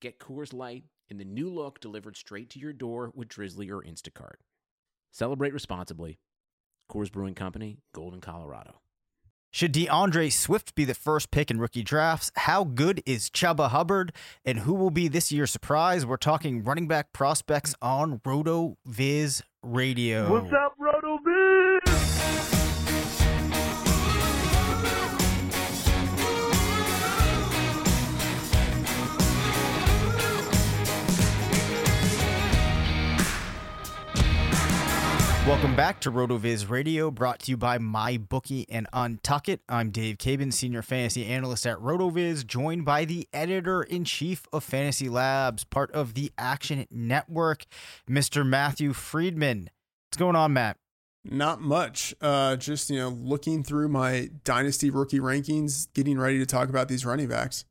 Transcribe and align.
Get 0.00 0.20
Coors 0.20 0.54
Light 0.54 0.84
in 1.08 1.18
the 1.18 1.24
new 1.24 1.52
look 1.52 1.80
delivered 1.80 2.16
straight 2.16 2.50
to 2.50 2.60
your 2.60 2.72
door 2.72 3.10
with 3.14 3.28
Drizly 3.28 3.68
or 3.70 3.82
Instacart. 3.82 4.36
Celebrate 5.10 5.52
responsibly. 5.52 6.20
Coors 6.90 7.10
Brewing 7.10 7.34
Company, 7.34 7.78
Golden, 7.92 8.20
Colorado. 8.20 8.80
Should 9.50 9.72
DeAndre 9.72 10.30
Swift 10.32 10.74
be 10.74 10.84
the 10.84 10.94
first 10.94 11.30
pick 11.30 11.50
in 11.50 11.58
rookie 11.58 11.82
drafts? 11.82 12.30
How 12.36 12.62
good 12.64 13.02
is 13.06 13.28
Chuba 13.28 13.70
Hubbard? 13.70 14.12
And 14.44 14.60
who 14.60 14.74
will 14.74 14.90
be 14.90 15.08
this 15.08 15.32
year's 15.32 15.50
surprise? 15.50 16.06
We're 16.06 16.16
talking 16.16 16.62
running 16.62 16.86
back 16.86 17.12
prospects 17.12 17.74
on 17.82 18.20
Roto 18.24 18.76
Viz 18.86 19.42
Radio. 19.62 20.30
What's 20.30 20.52
up, 20.52 20.74
Roto 20.78 20.87
Welcome 35.48 35.74
back 35.74 35.98
to 36.02 36.10
RotoViz 36.12 36.68
Radio, 36.68 37.10
brought 37.10 37.38
to 37.40 37.50
you 37.50 37.56
by 37.56 37.78
MyBookie 37.78 38.66
and 38.68 38.86
Untuckit. 38.92 39.60
I'm 39.66 39.88
Dave 39.88 40.18
Caban, 40.18 40.52
Senior 40.52 40.82
Fantasy 40.82 41.24
Analyst 41.24 41.66
at 41.66 41.78
RotoViz, 41.78 42.46
joined 42.46 42.84
by 42.84 43.06
the 43.06 43.26
Editor 43.32 43.82
in 43.82 44.04
Chief 44.04 44.44
of 44.52 44.62
Fantasy 44.62 45.08
Labs, 45.08 45.64
part 45.64 45.90
of 45.92 46.12
the 46.12 46.30
Action 46.36 46.86
Network, 46.90 47.64
Mr. 48.06 48.46
Matthew 48.46 48.92
Freedman. 48.92 49.70
What's 50.10 50.18
going 50.18 50.36
on, 50.36 50.52
Matt? 50.52 50.76
Not 51.24 51.62
much. 51.62 52.14
Uh, 52.20 52.56
just 52.56 52.90
you 52.90 52.98
know, 52.98 53.08
looking 53.08 53.64
through 53.64 53.88
my 53.88 54.28
dynasty 54.44 54.90
rookie 54.90 55.18
rankings, 55.18 55.88
getting 55.94 56.18
ready 56.18 56.38
to 56.40 56.46
talk 56.46 56.68
about 56.68 56.88
these 56.88 57.06
running 57.06 57.28
backs. 57.28 57.64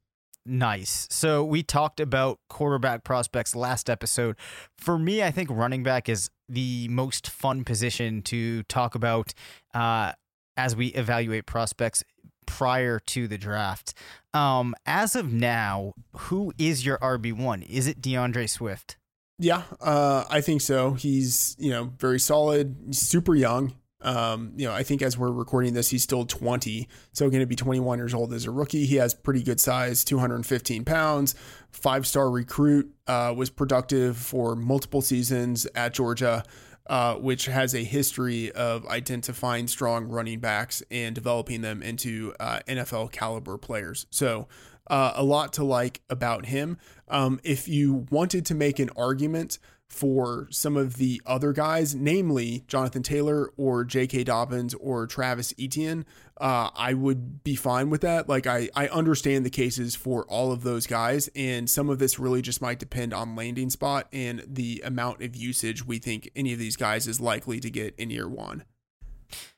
Nice. 0.47 1.07
So 1.11 1.43
we 1.43 1.61
talked 1.61 1.99
about 1.99 2.39
quarterback 2.47 3.03
prospects 3.03 3.55
last 3.55 3.89
episode. 3.89 4.37
For 4.77 4.97
me, 4.97 5.21
I 5.21 5.29
think 5.29 5.49
running 5.51 5.83
back 5.83 6.07
is 6.07 6.29
the 6.47 6.87
most 6.87 7.29
fun 7.29 7.65
position 7.65 8.21
to 8.23 8.63
talk 8.63 8.95
about 8.95 9.33
uh, 9.73 10.13
as 10.55 10.75
we 10.75 10.87
evaluate 10.87 11.45
prospects 11.45 12.03
prior 12.45 12.99
to 12.99 13.27
the 13.27 13.37
draft. 13.37 13.93
Um, 14.33 14.73
as 14.85 15.15
of 15.15 15.33
now, 15.33 15.93
who 16.13 16.53
is 16.57 16.85
your 16.85 16.97
RB 16.99 17.33
one? 17.33 17.61
Is 17.63 17.85
it 17.85 18.01
DeAndre 18.01 18.49
Swift? 18.49 18.97
Yeah, 19.39 19.63
uh, 19.81 20.23
I 20.29 20.41
think 20.41 20.61
so. 20.61 20.93
He's 20.93 21.55
you 21.59 21.69
know 21.69 21.91
very 21.99 22.19
solid, 22.19 22.95
super 22.95 23.35
young. 23.35 23.75
Um, 24.01 24.53
you 24.55 24.67
know, 24.67 24.73
I 24.73 24.83
think 24.83 25.01
as 25.01 25.17
we're 25.17 25.31
recording 25.31 25.73
this, 25.73 25.89
he's 25.89 26.03
still 26.03 26.25
20, 26.25 26.87
so 27.13 27.29
going 27.29 27.39
to 27.39 27.47
be 27.47 27.55
21 27.55 27.97
years 27.97 28.13
old 28.13 28.31
as 28.33 28.45
a 28.45 28.51
rookie. 28.51 28.85
He 28.85 28.95
has 28.97 29.13
pretty 29.13 29.41
good 29.41 29.59
size, 29.59 30.03
215 30.03 30.85
pounds, 30.85 31.35
five 31.71 32.05
star 32.05 32.29
recruit, 32.29 32.93
uh, 33.07 33.33
was 33.35 33.49
productive 33.49 34.17
for 34.17 34.55
multiple 34.55 35.01
seasons 35.01 35.65
at 35.75 35.93
Georgia. 35.93 36.43
Uh, 36.89 37.15
which 37.15 37.47
has 37.47 37.75
a 37.75 37.83
history 37.83 38.49
of 38.53 38.87
identifying 38.87 39.67
strong 39.67 40.05
running 40.05 40.39
backs 40.39 40.81
and 40.89 41.13
developing 41.13 41.59
them 41.59 41.83
into 41.83 42.33
uh, 42.39 42.61
NFL 42.65 43.11
caliber 43.11 43.57
players. 43.57 44.05
So, 44.09 44.47
uh, 44.89 45.11
a 45.15 45.23
lot 45.23 45.51
to 45.53 45.65
like 45.65 45.99
about 46.09 46.45
him. 46.45 46.77
Um, 47.09 47.41
if 47.43 47.67
you 47.67 48.05
wanted 48.09 48.45
to 48.45 48.55
make 48.55 48.79
an 48.79 48.89
argument 48.95 49.59
for 49.89 50.47
some 50.51 50.75
of 50.75 50.97
the 50.97 51.21
other 51.25 51.53
guys, 51.53 51.95
namely 51.95 52.63
Jonathan 52.67 53.03
Taylor 53.03 53.51
or 53.57 53.83
J.K. 53.83 54.25
Dobbins 54.25 54.73
or 54.75 55.07
Travis 55.07 55.53
Etienne, 55.59 56.05
uh, 56.39 56.69
I 56.75 56.93
would 56.93 57.43
be 57.43 57.55
fine 57.55 57.89
with 57.89 58.01
that. 58.01 58.27
Like 58.27 58.45
I, 58.45 58.69
I 58.75 58.87
understand 58.89 59.45
the 59.45 59.49
cases 59.49 59.95
for 59.95 60.25
all 60.25 60.51
of 60.51 60.63
those 60.63 60.87
guys, 60.87 61.29
and 61.35 61.69
some 61.69 61.89
of 61.89 61.99
this 61.99 62.19
really 62.19 62.41
just 62.41 62.61
might 62.61 62.79
depend 62.79 63.13
on 63.13 63.35
landing 63.35 63.69
spot 63.69 64.07
and 64.11 64.43
the 64.45 64.81
amount 64.85 65.23
of 65.23 65.35
usage 65.35 65.85
we 65.85 65.99
think 65.99 66.29
any 66.35 66.53
of 66.53 66.59
these 66.59 66.75
guys 66.75 67.07
is 67.07 67.19
likely 67.19 67.59
to 67.59 67.69
get 67.69 67.95
in 67.97 68.09
year 68.09 68.27
one. 68.27 68.63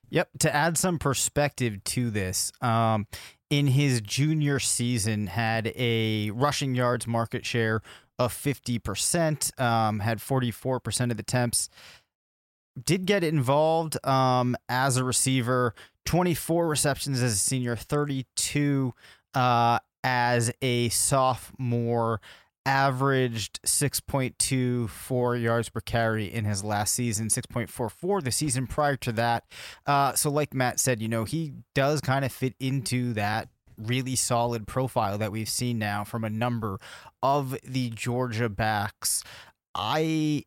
Yep. 0.09 0.29
To 0.39 0.55
add 0.55 0.77
some 0.77 0.97
perspective 0.97 1.83
to 1.85 2.09
this, 2.09 2.51
um, 2.61 3.07
in 3.49 3.67
his 3.67 4.01
junior 4.01 4.59
season, 4.59 5.27
had 5.27 5.71
a 5.75 6.31
rushing 6.31 6.75
yards 6.75 7.07
market 7.07 7.45
share 7.45 7.81
of 8.19 8.33
50%, 8.33 9.59
um, 9.59 9.99
had 9.99 10.19
44% 10.19 11.11
of 11.11 11.17
the 11.17 11.21
attempts. 11.21 11.69
Did 12.83 13.05
get 13.05 13.23
involved 13.23 13.97
um, 14.05 14.55
as 14.67 14.97
a 14.97 15.03
receiver, 15.03 15.73
24 16.05 16.67
receptions 16.67 17.21
as 17.21 17.33
a 17.33 17.37
senior, 17.37 17.75
32 17.75 18.93
uh, 19.33 19.79
as 20.03 20.51
a 20.61 20.89
sophomore, 20.89 22.21
averaged 22.65 23.61
6.24 23.63 25.41
yards 25.41 25.69
per 25.69 25.79
carry 25.81 26.31
in 26.31 26.45
his 26.45 26.63
last 26.63 26.93
season, 26.93 27.27
6.44 27.27 28.23
the 28.23 28.31
season 28.31 28.67
prior 28.67 28.95
to 28.97 29.11
that. 29.13 29.45
Uh, 29.85 30.13
so, 30.13 30.29
like 30.29 30.53
Matt 30.53 30.79
said, 30.79 31.01
you 31.01 31.07
know, 31.07 31.23
he 31.23 31.53
does 31.73 32.01
kind 32.01 32.23
of 32.23 32.31
fit 32.31 32.53
into 32.59 33.13
that 33.13 33.49
really 33.79 34.15
solid 34.15 34.67
profile 34.67 35.17
that 35.17 35.31
we've 35.31 35.49
seen 35.49 35.79
now 35.79 36.03
from 36.03 36.23
a 36.23 36.29
number 36.29 36.79
of 37.23 37.57
the 37.63 37.89
Georgia 37.89 38.49
backs. 38.49 39.23
I 39.73 40.43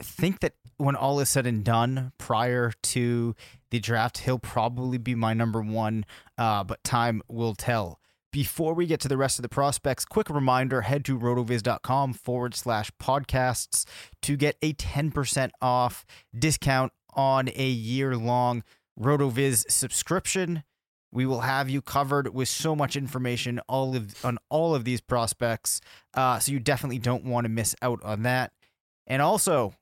think 0.00 0.40
that 0.40 0.54
when 0.76 0.96
all 0.96 1.20
is 1.20 1.28
said 1.28 1.46
and 1.46 1.64
done, 1.64 2.12
prior 2.18 2.72
to 2.82 3.34
the 3.70 3.80
draft, 3.80 4.18
he'll 4.18 4.38
probably 4.38 4.98
be 4.98 5.14
my 5.14 5.34
number 5.34 5.60
one, 5.60 6.04
uh, 6.36 6.64
but 6.64 6.82
time 6.84 7.22
will 7.28 7.54
tell. 7.54 8.00
Before 8.30 8.74
we 8.74 8.86
get 8.86 9.00
to 9.00 9.08
the 9.08 9.16
rest 9.16 9.38
of 9.38 9.42
the 9.42 9.48
prospects, 9.48 10.04
quick 10.04 10.28
reminder 10.28 10.82
head 10.82 11.04
to 11.06 11.18
rotoviz.com 11.18 12.12
forward 12.12 12.54
slash 12.54 12.90
podcasts 13.00 13.86
to 14.22 14.36
get 14.36 14.56
a 14.60 14.74
10% 14.74 15.50
off 15.62 16.04
discount 16.38 16.92
on 17.14 17.48
a 17.54 17.68
year 17.68 18.16
long 18.16 18.62
RotoViz 19.00 19.70
subscription. 19.70 20.62
We 21.12 21.26
will 21.26 21.40
have 21.40 21.70
you 21.70 21.80
covered 21.80 22.34
with 22.34 22.48
so 22.48 22.76
much 22.76 22.96
information 22.96 23.60
all 23.68 23.96
of 23.96 24.24
on 24.24 24.38
all 24.50 24.74
of 24.74 24.84
these 24.84 25.00
prospects. 25.00 25.80
Uh, 26.14 26.38
so 26.38 26.52
you 26.52 26.60
definitely 26.60 26.98
don't 26.98 27.24
want 27.24 27.44
to 27.44 27.48
miss 27.48 27.74
out 27.80 28.02
on 28.02 28.22
that. 28.22 28.52
And 29.06 29.22
also, 29.22 29.74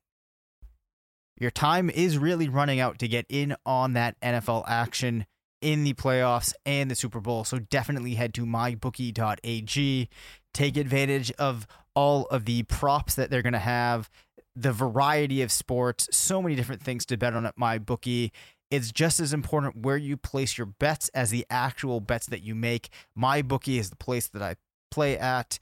your 1.38 1.50
time 1.50 1.90
is 1.90 2.16
really 2.16 2.48
running 2.48 2.80
out 2.80 2.98
to 3.00 3.08
get 3.08 3.26
in 3.28 3.56
on 3.66 3.94
that 3.94 4.18
NFL 4.20 4.64
action 4.68 5.26
in 5.60 5.84
the 5.84 5.94
playoffs 5.94 6.52
and 6.64 6.90
the 6.90 6.94
Super 6.94 7.20
Bowl. 7.20 7.44
So 7.44 7.58
definitely 7.58 8.14
head 8.14 8.32
to 8.34 8.46
mybookie.ag. 8.46 10.08
Take 10.54 10.76
advantage 10.76 11.32
of 11.32 11.66
all 11.94 12.26
of 12.26 12.44
the 12.44 12.62
props 12.64 13.14
that 13.16 13.30
they're 13.30 13.42
going 13.42 13.52
to 13.52 13.58
have, 13.58 14.08
the 14.54 14.72
variety 14.72 15.42
of 15.42 15.50
sports, 15.50 16.08
so 16.12 16.40
many 16.40 16.54
different 16.54 16.82
things 16.82 17.04
to 17.06 17.16
bet 17.16 17.34
on 17.34 17.44
at 17.46 17.56
MyBookie. 17.58 18.30
It's 18.70 18.90
just 18.90 19.20
as 19.20 19.32
important 19.32 19.84
where 19.84 19.96
you 19.96 20.16
place 20.16 20.58
your 20.58 20.66
bets 20.66 21.08
as 21.10 21.30
the 21.30 21.46
actual 21.48 22.00
bets 22.00 22.26
that 22.26 22.42
you 22.42 22.54
make. 22.54 22.88
My 23.14 23.42
bookie 23.42 23.78
is 23.78 23.90
the 23.90 23.96
place 23.96 24.28
that 24.28 24.42
I 24.42 24.56
play 24.90 25.16
at. 25.18 25.58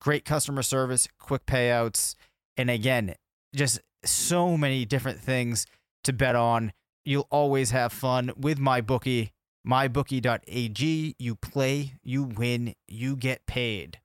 Great 0.00 0.24
customer 0.24 0.62
service, 0.62 1.08
quick 1.18 1.46
payouts, 1.46 2.14
and 2.56 2.68
again, 2.68 3.14
just 3.54 3.80
so 4.04 4.56
many 4.56 4.84
different 4.84 5.20
things 5.20 5.66
to 6.04 6.12
bet 6.12 6.36
on. 6.36 6.72
You'll 7.04 7.28
always 7.30 7.70
have 7.70 7.92
fun 7.92 8.32
with 8.36 8.58
MyBookie. 8.58 9.30
MyBookie.ag. 9.66 11.16
You 11.18 11.34
play, 11.36 11.94
you 12.02 12.22
win, 12.22 12.74
you 12.86 13.16
get 13.16 13.46
paid. 13.46 13.98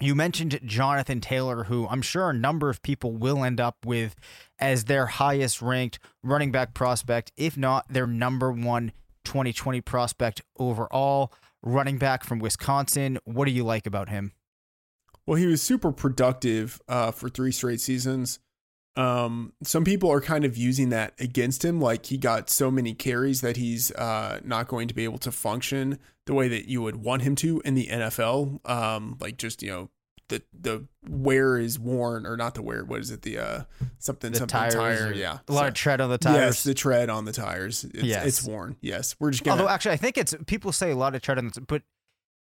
You 0.00 0.14
mentioned 0.14 0.60
Jonathan 0.64 1.20
Taylor, 1.20 1.64
who 1.64 1.88
I'm 1.88 2.02
sure 2.02 2.30
a 2.30 2.34
number 2.34 2.70
of 2.70 2.82
people 2.82 3.16
will 3.16 3.42
end 3.42 3.60
up 3.60 3.78
with 3.84 4.14
as 4.60 4.84
their 4.84 5.06
highest 5.06 5.60
ranked 5.60 5.98
running 6.22 6.52
back 6.52 6.72
prospect, 6.72 7.32
if 7.36 7.56
not 7.56 7.86
their 7.88 8.06
number 8.06 8.52
one 8.52 8.92
2020 9.24 9.80
prospect 9.80 10.42
overall. 10.58 11.32
Running 11.62 11.98
back 11.98 12.22
from 12.22 12.38
Wisconsin. 12.38 13.18
What 13.24 13.46
do 13.46 13.50
you 13.50 13.64
like 13.64 13.86
about 13.86 14.08
him? 14.08 14.32
Well, 15.26 15.36
he 15.36 15.46
was 15.46 15.60
super 15.60 15.90
productive 15.90 16.80
uh, 16.88 17.10
for 17.10 17.28
three 17.28 17.50
straight 17.50 17.80
seasons. 17.80 18.38
Um, 18.98 19.52
some 19.62 19.84
people 19.84 20.10
are 20.10 20.20
kind 20.20 20.44
of 20.44 20.56
using 20.56 20.88
that 20.88 21.14
against 21.20 21.64
him, 21.64 21.80
like 21.80 22.06
he 22.06 22.18
got 22.18 22.50
so 22.50 22.70
many 22.70 22.94
carries 22.94 23.40
that 23.42 23.56
he's 23.56 23.92
uh, 23.92 24.40
not 24.44 24.66
going 24.68 24.88
to 24.88 24.94
be 24.94 25.04
able 25.04 25.18
to 25.18 25.30
function 25.30 25.98
the 26.26 26.34
way 26.34 26.48
that 26.48 26.68
you 26.68 26.82
would 26.82 26.96
want 26.96 27.22
him 27.22 27.36
to 27.36 27.62
in 27.64 27.74
the 27.74 27.86
NFL. 27.86 28.68
Um, 28.68 29.16
like 29.20 29.36
just 29.38 29.62
you 29.62 29.70
know 29.70 29.90
the 30.28 30.42
the 30.52 30.84
wear 31.08 31.58
is 31.58 31.78
worn 31.78 32.26
or 32.26 32.36
not 32.36 32.54
the 32.54 32.62
wear. 32.62 32.84
What 32.84 33.00
is 33.00 33.10
it? 33.12 33.22
The 33.22 33.38
uh 33.38 33.62
something 33.98 34.32
The 34.32 34.38
something 34.38 34.52
tires 34.58 34.74
tire. 34.74 35.12
Yeah, 35.14 35.38
A 35.48 35.52
lot 35.52 35.60
So- 35.62 35.68
of 35.68 35.74
tread 35.74 36.00
on 36.00 36.10
the 36.10 36.18
tires. 36.18 36.36
Yes, 36.36 36.64
the 36.64 36.74
tread 36.74 37.08
on 37.08 37.24
the 37.24 37.32
tires. 37.32 37.84
It's, 37.84 38.02
Yes. 38.02 38.26
it's 38.26 38.44
worn. 38.44 38.76
Yes, 38.80 39.14
we're 39.20 39.30
just 39.30 39.44
gonna. 39.44 39.60
Although 39.62 39.72
actually, 39.72 39.92
I 39.92 39.96
think 39.98 40.18
it's 40.18 40.34
people 40.46 40.72
say 40.72 40.90
a 40.90 40.96
lot 40.96 41.14
of 41.14 41.22
tread 41.22 41.38
on 41.38 41.48
the, 41.54 41.60
but 41.60 41.82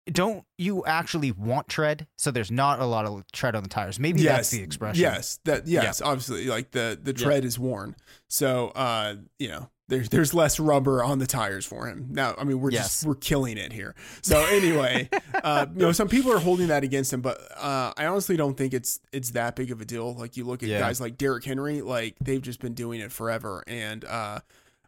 don't 0.07 0.45
you 0.57 0.83
actually 0.86 1.31
want 1.31 1.68
tread? 1.68 2.07
So 2.18 2.31
there's 2.31 2.51
not 2.51 2.80
a 2.80 2.86
lot 2.86 3.06
of 3.06 3.24
tread 3.31 3.56
on 3.56 3.63
the 3.63 3.69
tires. 3.69 4.00
Maybe 4.00 4.21
yes, 4.21 4.36
that's 4.36 4.50
the 4.51 4.62
expression. 4.62 5.01
Yes, 5.01 5.39
that 5.45 5.68
yes, 5.68 6.01
obviously, 6.01 6.48
like 6.48 6.71
the 6.71 6.98
the 7.01 7.12
Yeah. 7.12 7.24
tread 7.24 7.45
is 7.45 7.59
worn, 7.59 7.95
so 8.27 8.69
uh, 8.69 9.15
you 9.39 9.48
know, 9.50 9.69
there's 9.89 10.09
there's 10.09 10.33
less 10.33 10.59
rubber 10.59 11.03
on 11.03 11.19
the 11.19 11.27
tires 11.27 11.65
for 11.65 11.88
him. 11.88 12.07
Now, 12.12 12.33
I 12.38 12.45
mean, 12.45 12.59
we're 12.62 12.71
Yes. 12.71 12.86
just 12.88 13.06
we're 13.06 13.15
killing 13.15 13.57
it 13.57 13.74
here. 13.74 13.94
So 14.21 14.44
anyway, 14.45 15.09
uh, 15.44 15.68
you 15.74 15.81
know, 15.81 15.92
some 15.92 16.07
people 16.07 16.31
are 16.33 16.39
holding 16.39 16.68
that 16.68 16.83
against 16.83 17.12
him, 17.13 17.21
but 17.21 17.39
uh, 17.57 17.94
I 17.97 18.06
honestly 18.07 18.38
don't 18.38 18.57
think 18.57 18.74
it's 18.74 19.00
it's 19.12 19.31
that 19.31 19.56
big 19.56 19.69
of 19.71 19.81
a 19.81 19.86
deal. 19.86 20.15
Like 20.15 20.36
you 20.38 20.45
look 20.45 20.63
at 20.63 20.69
Yeah. 20.69 20.80
guys 20.80 21.00
like 21.01 21.18
Derrick 21.18 21.44
Henry, 21.45 21.81
like 21.81 22.15
they've 22.21 22.42
just 22.42 22.59
been 22.59 22.74
doing 22.74 23.01
it 23.01 23.12
forever, 23.12 23.63
and 23.68 24.04
uh, 24.06 24.39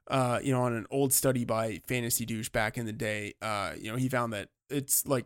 uh, 0.10 0.40
you 0.44 0.52
know, 0.52 0.62
on 0.62 0.74
an 0.74 0.86
old 0.90 1.14
study 1.14 1.46
by 1.46 1.82
Fantasy 1.88 2.26
Douche 2.26 2.50
back 2.50 2.78
in 2.78 2.86
the 2.86 2.94
day, 2.94 3.34
uh, 3.42 3.72
you 3.80 3.92
know, 3.92 3.98
he 3.98 4.10
found 4.10 4.34
that 4.34 4.50
it's 4.70 5.08
like 5.08 5.26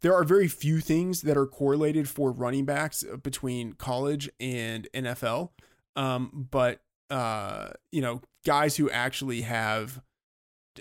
there 0.00 0.14
are 0.14 0.24
very 0.24 0.48
few 0.48 0.80
things 0.80 1.22
that 1.22 1.36
are 1.36 1.46
correlated 1.46 2.08
for 2.08 2.30
running 2.30 2.64
backs 2.64 3.04
uh, 3.04 3.16
between 3.16 3.72
college 3.74 4.28
and 4.38 4.88
NFL. 4.94 5.50
Um, 5.96 6.48
but 6.50 6.80
uh, 7.10 7.70
you 7.90 8.00
know, 8.00 8.22
guys 8.44 8.76
who 8.76 8.88
actually 8.90 9.42
have 9.42 10.00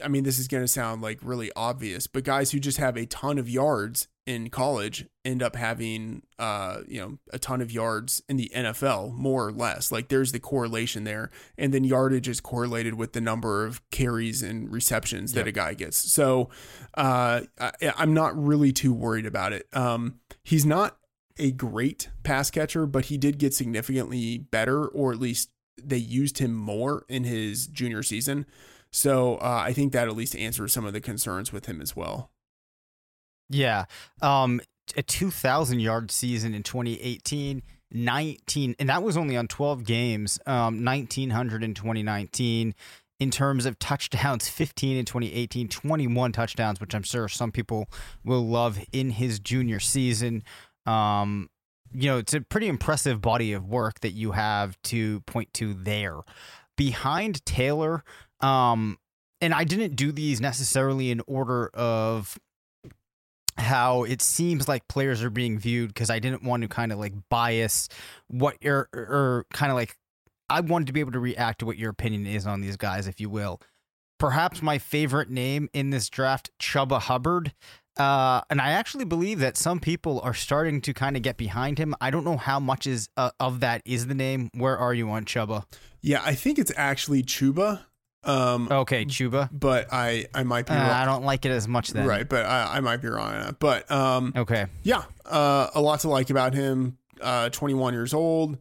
I 0.03 0.07
mean, 0.07 0.23
this 0.23 0.39
is 0.39 0.47
going 0.47 0.63
to 0.63 0.67
sound 0.67 1.01
like 1.01 1.19
really 1.23 1.51
obvious, 1.55 2.07
but 2.07 2.23
guys 2.23 2.51
who 2.51 2.59
just 2.59 2.77
have 2.77 2.95
a 2.95 3.05
ton 3.05 3.38
of 3.38 3.50
yards 3.50 4.07
in 4.29 4.47
college 4.51 5.07
end 5.25 5.41
up 5.41 5.55
having, 5.55 6.21
uh, 6.37 6.81
you 6.87 7.01
know, 7.01 7.17
a 7.33 7.39
ton 7.39 7.61
of 7.61 7.71
yards 7.71 8.21
in 8.29 8.37
the 8.37 8.51
NFL, 8.55 9.11
more 9.15 9.47
or 9.47 9.51
less. 9.51 9.91
Like 9.91 10.09
there's 10.09 10.31
the 10.31 10.39
correlation 10.39 11.03
there, 11.03 11.31
and 11.57 11.73
then 11.73 11.83
yardage 11.83 12.27
is 12.27 12.39
correlated 12.39 12.93
with 12.93 13.13
the 13.13 13.21
number 13.21 13.65
of 13.65 13.81
carries 13.89 14.43
and 14.43 14.71
receptions 14.71 15.33
that 15.33 15.41
Yep. 15.41 15.47
a 15.47 15.51
guy 15.51 15.73
gets. 15.73 15.97
So, 15.97 16.49
uh, 16.95 17.41
I, 17.59 17.71
I'm 17.97 18.13
not 18.13 18.37
really 18.41 18.71
too 18.71 18.93
worried 18.93 19.25
about 19.25 19.51
it. 19.51 19.65
Um, 19.73 20.19
he's 20.43 20.65
not 20.65 20.97
a 21.39 21.51
great 21.51 22.09
pass 22.21 22.51
catcher, 22.51 22.85
but 22.85 23.05
he 23.05 23.17
did 23.17 23.39
get 23.39 23.55
significantly 23.55 24.37
better, 24.37 24.85
or 24.85 25.11
at 25.11 25.19
least 25.19 25.49
they 25.81 25.97
used 25.97 26.37
him 26.37 26.53
more 26.53 27.03
in 27.09 27.23
his 27.23 27.65
junior 27.65 28.03
season. 28.03 28.45
So 28.91 29.37
uh, 29.37 29.63
I 29.65 29.73
think 29.73 29.91
that 29.93 30.07
at 30.07 30.15
least 30.15 30.35
answers 30.35 30.71
some 30.71 30.85
of 30.85 30.93
the 30.93 31.01
concerns 31.01 31.51
with 31.51 31.65
him 31.65 31.81
as 31.81 31.95
well. 31.95 32.29
Yeah. 33.50 33.86
Um, 34.22 34.62
a 34.96 35.04
2,000 35.04 35.80
yard 35.80 36.12
season 36.12 36.54
in 36.54 36.63
2018, 36.63 37.62
19, 37.92 38.75
and 38.80 38.90
that 38.90 39.04
was 39.04 39.18
only 39.18 39.38
on 39.38 39.48
12 39.48 39.84
games, 39.84 40.40
um, 40.46 40.84
1,900 40.84 41.63
in 41.63 41.74
2019. 41.74 42.75
In 43.19 43.31
terms 43.31 43.66
of 43.66 43.78
touchdowns, 43.80 44.48
15 44.48 44.96
in 44.96 45.04
2018, 45.04 45.68
21 45.68 46.31
touchdowns, 46.31 46.80
which 46.80 46.96
I'm 46.96 47.04
sure 47.04 47.28
some 47.28 47.51
people 47.51 47.90
will 48.24 48.48
love 48.48 48.80
in 48.94 49.10
his 49.10 49.40
junior 49.40 49.81
season. 49.81 50.42
Um, 50.86 51.50
you 51.94 52.10
know, 52.10 52.18
it's 52.18 52.34
a 52.34 52.40
pretty 52.40 52.68
impressive 52.68 53.19
body 53.19 53.51
of 53.51 53.68
work 53.68 54.00
that 54.01 54.12
you 54.12 54.31
have 54.31 54.81
to 54.84 55.19
point 55.22 55.54
to 55.56 55.74
there. 55.74 56.19
Behind 56.78 57.46
Taylor, 57.46 58.06
um, 58.40 58.98
and 59.42 59.54
I 59.54 59.66
didn't 59.66 59.98
do 59.98 60.13
these 60.13 60.40
necessarily 60.40 61.12
in 61.12 61.22
order 61.28 61.68
of 61.74 62.38
how 63.59 64.03
it 64.03 64.21
seems 64.21 64.67
like 64.67 64.88
players 64.88 65.23
are 65.23 65.29
being 65.29 65.59
viewed 65.59 65.89
because 65.89 66.09
I 66.09 66.19
didn't 66.19 66.44
want 66.44 66.63
to 66.63 66.67
kind 66.67 66.91
of 66.91 67.00
like 67.00 67.13
bias 67.29 67.89
what 68.27 68.57
your 68.61 68.89
or 68.94 69.45
kind 69.53 69.71
of 69.71 69.75
like 69.75 69.95
I 70.50 70.61
wanted 70.61 70.88
to 70.88 70.94
be 70.94 71.00
able 71.00 71.11
to 71.11 71.19
react 71.19 71.59
to 71.59 71.65
what 71.65 71.77
your 71.77 71.91
opinion 71.91 72.25
is 72.25 72.47
on 72.47 72.61
these 72.61 72.77
guys, 72.77 73.07
if 73.07 73.19
you 73.19 73.29
will. 73.29 73.61
Perhaps 74.17 74.61
my 74.61 74.77
favorite 74.77 75.29
name 75.29 75.69
in 75.73 75.91
this 75.91 76.09
draft, 76.09 76.51
Chuba 76.59 77.00
Hubbard. 77.00 77.53
Uh, 77.97 78.41
and 78.50 78.61
I 78.61 78.71
actually 78.71 79.06
believe 79.06 79.39
that 79.39 79.57
some 79.57 79.79
people 79.79 80.21
are 80.21 80.33
starting 80.33 80.81
to 80.81 80.94
kind 80.94 81.15
of 81.17 81.21
get 81.21 81.38
behind 81.38 81.77
him. 81.77 81.94
I 82.00 82.09
don't 82.12 82.23
know 82.23 82.38
how 82.38 82.59
much 82.59 82.88
is 82.88 83.09
uh, 83.17 83.31
of 83.39 83.59
that 83.59 83.81
is 83.85 84.07
the 84.07 84.13
name. 84.15 84.50
Where 84.53 84.77
are 84.77 84.94
you 84.94 85.09
on 85.09 85.25
Chuba? 85.25 85.65
Yeah, 86.01 86.21
I 86.23 86.33
think 86.33 86.57
it's 86.57 86.71
actually 86.75 87.23
Chuba. 87.23 87.81
Um, 88.24 88.68
Okay, 88.69 89.06
Chuba. 89.06 89.50
but 89.51 89.88
I 89.94 90.25
I 90.33 90.43
might 90.43 90.65
be 90.67 90.74
Uh, 90.74 90.77
wrong. 90.82 90.89
I 90.89 91.05
don't 91.05 91.24
like 91.24 91.46
it 91.46 91.51
as 91.51 91.67
much 91.67 91.91
then. 91.91 92.05
right, 92.05 92.27
but 92.27 92.46
I, 92.46 92.77
I 92.77 92.79
might 92.82 93.01
be 93.01 93.08
wrong 93.08 93.34
on 93.34 93.41
that. 93.41 93.60
But 93.60 93.89
um, 93.91 94.34
Okay. 94.36 94.65
yeah, 94.84 95.03
uh, 95.25 95.67
a 95.74 95.82
lot 95.82 96.01
to 96.01 96.10
like 96.10 96.29
about 96.29 96.53
him. 96.53 96.98
Uh, 97.22 97.50
21 97.50 97.93
years 97.93 98.13
old. 98.13 98.58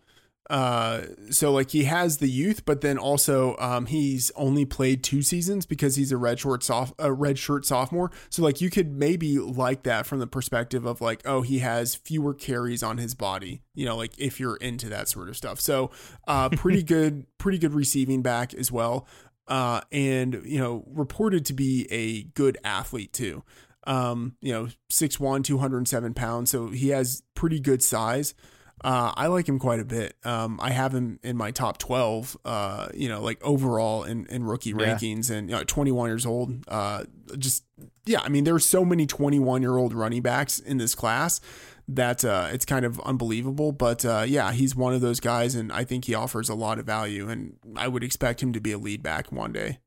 Uh, 0.50 1.02
so 1.30 1.52
like 1.52 1.70
he 1.70 1.84
has 1.84 2.16
the 2.18 2.26
youth, 2.26 2.64
but 2.64 2.80
then 2.80 2.96
also 2.96 3.54
um, 3.58 3.84
he's 3.84 4.32
only 4.34 4.64
played 4.64 5.04
two 5.04 5.20
seasons 5.20 5.66
because 5.66 5.96
he's 5.96 6.10
a 6.10 6.16
red 6.16 6.40
short 6.40 6.62
soft 6.64 6.94
a 6.98 7.12
red 7.12 7.38
shirt 7.38 7.66
sophomore. 7.66 8.10
So 8.30 8.42
like 8.42 8.60
you 8.62 8.70
could 8.70 8.90
maybe 8.90 9.38
like 9.38 9.82
that 9.82 10.06
from 10.06 10.20
the 10.20 10.26
perspective 10.26 10.86
of 10.86 11.02
like, 11.02 11.20
oh, 11.26 11.42
he 11.42 11.58
has 11.58 11.94
fewer 11.94 12.32
carries 12.32 12.82
on 12.82 12.96
his 12.96 13.14
body. 13.14 13.60
You 13.74 13.84
know, 13.84 13.96
like 13.96 14.18
if 14.18 14.40
you're 14.40 14.56
into 14.56 14.88
that 14.88 15.08
sort 15.08 15.28
of 15.28 15.36
stuff. 15.36 15.60
So 15.60 15.90
uh, 16.26 16.48
pretty 16.48 16.82
good, 16.94 17.26
pretty 17.36 17.58
good 17.58 17.74
receiving 17.74 18.22
back 18.22 18.54
as 18.54 18.72
well. 18.72 19.06
Uh, 19.48 19.80
and 19.90 20.42
you 20.44 20.58
know, 20.58 20.84
reported 20.86 21.44
to 21.46 21.52
be 21.54 21.86
a 21.90 22.24
good 22.34 22.58
athlete 22.62 23.12
too. 23.12 23.42
Um, 23.86 24.36
you 24.42 24.52
know, 24.52 24.68
6'1", 24.90 25.42
207 25.44 26.12
pounds. 26.14 26.50
So 26.50 26.68
he 26.68 26.90
has 26.90 27.22
pretty 27.34 27.58
good 27.58 27.82
size. 27.82 28.34
Uh, 28.84 29.12
I 29.16 29.26
like 29.26 29.48
him 29.48 29.58
quite 29.58 29.80
a 29.80 29.84
bit. 29.84 30.14
Um, 30.24 30.60
I 30.62 30.70
have 30.70 30.94
him 30.94 31.18
in 31.24 31.36
my 31.36 31.50
top 31.50 31.78
12, 31.78 32.36
uh, 32.44 32.88
you 32.94 33.08
know, 33.08 33.20
like 33.22 33.42
overall 33.42 34.04
in, 34.04 34.26
in 34.26 34.44
rookie 34.44 34.70
Yeah. 34.70 34.76
rankings 34.94 35.30
and, 35.30 35.48
you 35.50 35.56
know, 35.56 35.64
21 35.64 36.10
years 36.10 36.24
old. 36.26 36.64
Uh, 36.68 37.04
just, 37.38 37.64
yeah, 38.06 38.20
I 38.22 38.28
mean, 38.28 38.44
there 38.44 38.54
are 38.54 38.60
so 38.60 38.84
many 38.84 39.04
21 39.06 39.62
year 39.62 39.76
old 39.76 39.94
running 39.94 40.22
backs 40.22 40.58
in 40.60 40.76
this 40.76 40.94
class 40.94 41.40
that, 41.88 42.24
uh, 42.24 42.48
it's 42.52 42.64
kind 42.64 42.84
of 42.84 43.00
unbelievable. 43.00 43.72
But, 43.72 44.04
uh, 44.04 44.24
yeah, 44.26 44.52
he's 44.52 44.76
one 44.76 44.94
of 44.94 45.00
those 45.00 45.20
guys 45.20 45.54
and 45.54 45.72
I 45.72 45.84
think 45.84 46.04
he 46.04 46.14
offers 46.14 46.48
a 46.48 46.54
lot 46.54 46.78
of 46.78 46.86
value 46.86 47.28
and 47.28 47.56
I 47.76 47.88
would 47.88 48.04
expect 48.04 48.42
him 48.42 48.52
to 48.52 48.60
be 48.60 48.72
a 48.72 48.78
lead 48.78 49.02
back 49.02 49.32
one 49.32 49.52
day. 49.52 49.78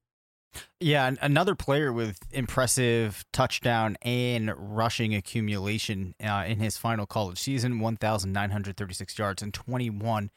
Yeah, 0.80 1.08
an- 1.08 1.20
another 1.22 1.56
player 1.56 1.94
with 1.94 2.20
impressive 2.32 3.24
touchdown 3.32 3.98
and 4.02 4.52
rushing 4.58 5.16
accumulation 5.16 6.16
uh, 6.22 6.44
in 6.48 6.60
his 6.60 6.78
final 6.78 7.06
college 7.06 7.40
season 7.40 7.80
1,936 7.80 9.18
yards 9.18 9.42
and 9.42 9.54
21 9.54 10.30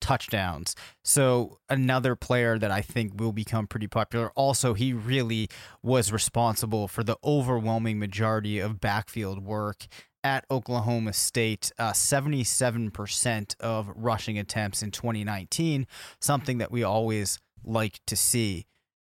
touchdowns. 0.00 0.74
So, 1.04 1.58
another 1.68 2.14
player 2.14 2.58
that 2.58 2.70
I 2.70 2.80
think 2.80 3.20
will 3.20 3.32
become 3.32 3.66
pretty 3.66 3.88
popular. 3.88 4.30
Also, 4.36 4.74
he 4.74 4.92
really 4.92 5.48
was 5.82 6.12
responsible 6.12 6.88
for 6.88 7.02
the 7.02 7.18
overwhelming 7.24 7.98
majority 7.98 8.60
of 8.60 8.80
backfield 8.80 9.44
work 9.44 9.86
at 10.24 10.44
Oklahoma 10.50 11.12
State, 11.12 11.72
uh, 11.78 11.92
77% 11.92 13.54
of 13.60 13.90
rushing 13.94 14.38
attempts 14.38 14.82
in 14.82 14.90
2019, 14.90 15.86
something 16.20 16.58
that 16.58 16.70
we 16.70 16.82
always 16.82 17.38
like 17.64 18.00
to 18.06 18.16
see. 18.16 18.66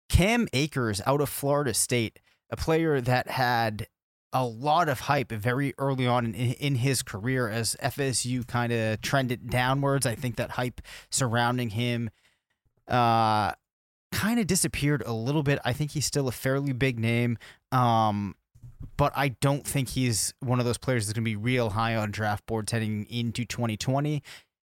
Cam 0.09 0.49
Akers 0.53 1.01
out 1.07 1.21
of 1.21 1.29
Florida 1.29 1.75
State, 1.75 2.19
a 2.51 2.57
player 2.57 3.01
that 3.01 3.29
had 3.29 3.87
a 4.33 4.45
lot 4.45 4.89
of 4.89 5.01
hype 5.01 5.33
very 5.33 5.73
early 5.79 6.07
on 6.07 6.27
in, 6.27 6.35
in 6.35 6.75
his 6.77 7.03
career 7.03 7.49
as 7.49 7.77
FSU 7.83 8.47
kind 8.47 8.73
of 8.73 9.01
trended 9.01 9.49
downwards. 9.49 10.07
I 10.07 10.15
think 10.15 10.37
that 10.37 10.53
hype 10.53 10.81
surrounding 11.11 11.71
him 11.71 12.11
uh, 12.87 13.53
kind 14.13 14.41
of 14.41 14.47
disappeared 14.47 15.03
a 15.07 15.13
little 15.13 15.43
bit. 15.43 15.59
I 15.65 15.73
think 15.73 15.93
he's 15.93 16.07
still 16.07 16.29
a 16.29 16.33
fairly 16.33 16.73
big 16.73 16.99
name. 16.99 17.39
Um, 17.73 18.35
but 18.97 19.13
I 19.17 19.31
don't 19.41 19.67
think 19.67 19.89
he's 19.91 20.35
one 20.41 20.59
of 20.61 20.65
those 20.67 20.79
players 20.79 21.07
that's 21.07 21.15
going 21.19 21.25
to 21.25 21.31
be 21.31 21.37
real 21.37 21.71
high 21.71 21.97
on 21.97 22.11
draft 22.11 22.47
boards 22.47 22.73
heading 22.73 23.07
into 23.11 23.45
2020. 23.45 24.23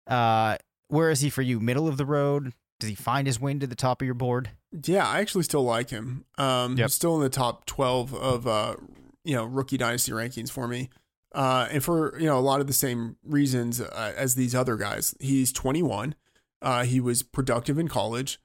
Uh, 0.08 0.58
where 0.88 1.10
is 1.12 1.22
he 1.22 1.30
for 1.30 1.42
you? 1.42 1.60
Middle 1.60 1.88
of 1.88 1.98
the 1.98 2.06
road? 2.06 2.54
Does 2.80 2.90
he 2.90 2.96
find 2.96 3.28
his 3.28 3.40
way 3.40 3.54
to 3.54 3.68
the 3.68 3.76
top 3.76 4.02
of 4.02 4.06
your 4.06 4.16
board? 4.16 4.52
Yeah, 4.86 5.08
I 5.08 5.20
actually 5.20 5.44
still 5.44 5.64
like 5.64 5.90
him. 5.90 6.26
Um, 6.38 6.78
Yep. 6.78 6.86
He's 6.86 6.94
still 6.94 7.16
in 7.16 7.22
the 7.22 7.30
top 7.30 7.66
12 7.66 8.14
of, 8.16 8.48
uh, 8.48 8.76
you 9.24 9.36
know, 9.36 9.46
rookie 9.46 9.78
dynasty 9.78 10.12
rankings 10.12 10.50
for 10.50 10.68
me. 10.68 10.90
Uh, 11.36 11.68
and 11.70 11.84
for, 11.84 12.18
you 12.20 12.26
know, 12.26 12.38
a 12.38 12.42
lot 12.42 12.62
of 12.62 12.68
the 12.68 12.74
same 12.74 13.18
reasons 13.24 13.80
uh, 13.82 14.14
as 14.16 14.36
these 14.36 14.56
other 14.56 14.78
guys. 14.78 15.14
He's 15.20 15.52
21. 15.52 16.16
Uh, 16.62 16.84
he 16.86 17.00
was 17.00 17.22
productive 17.22 17.78
in 17.78 17.88
college. 17.88 18.40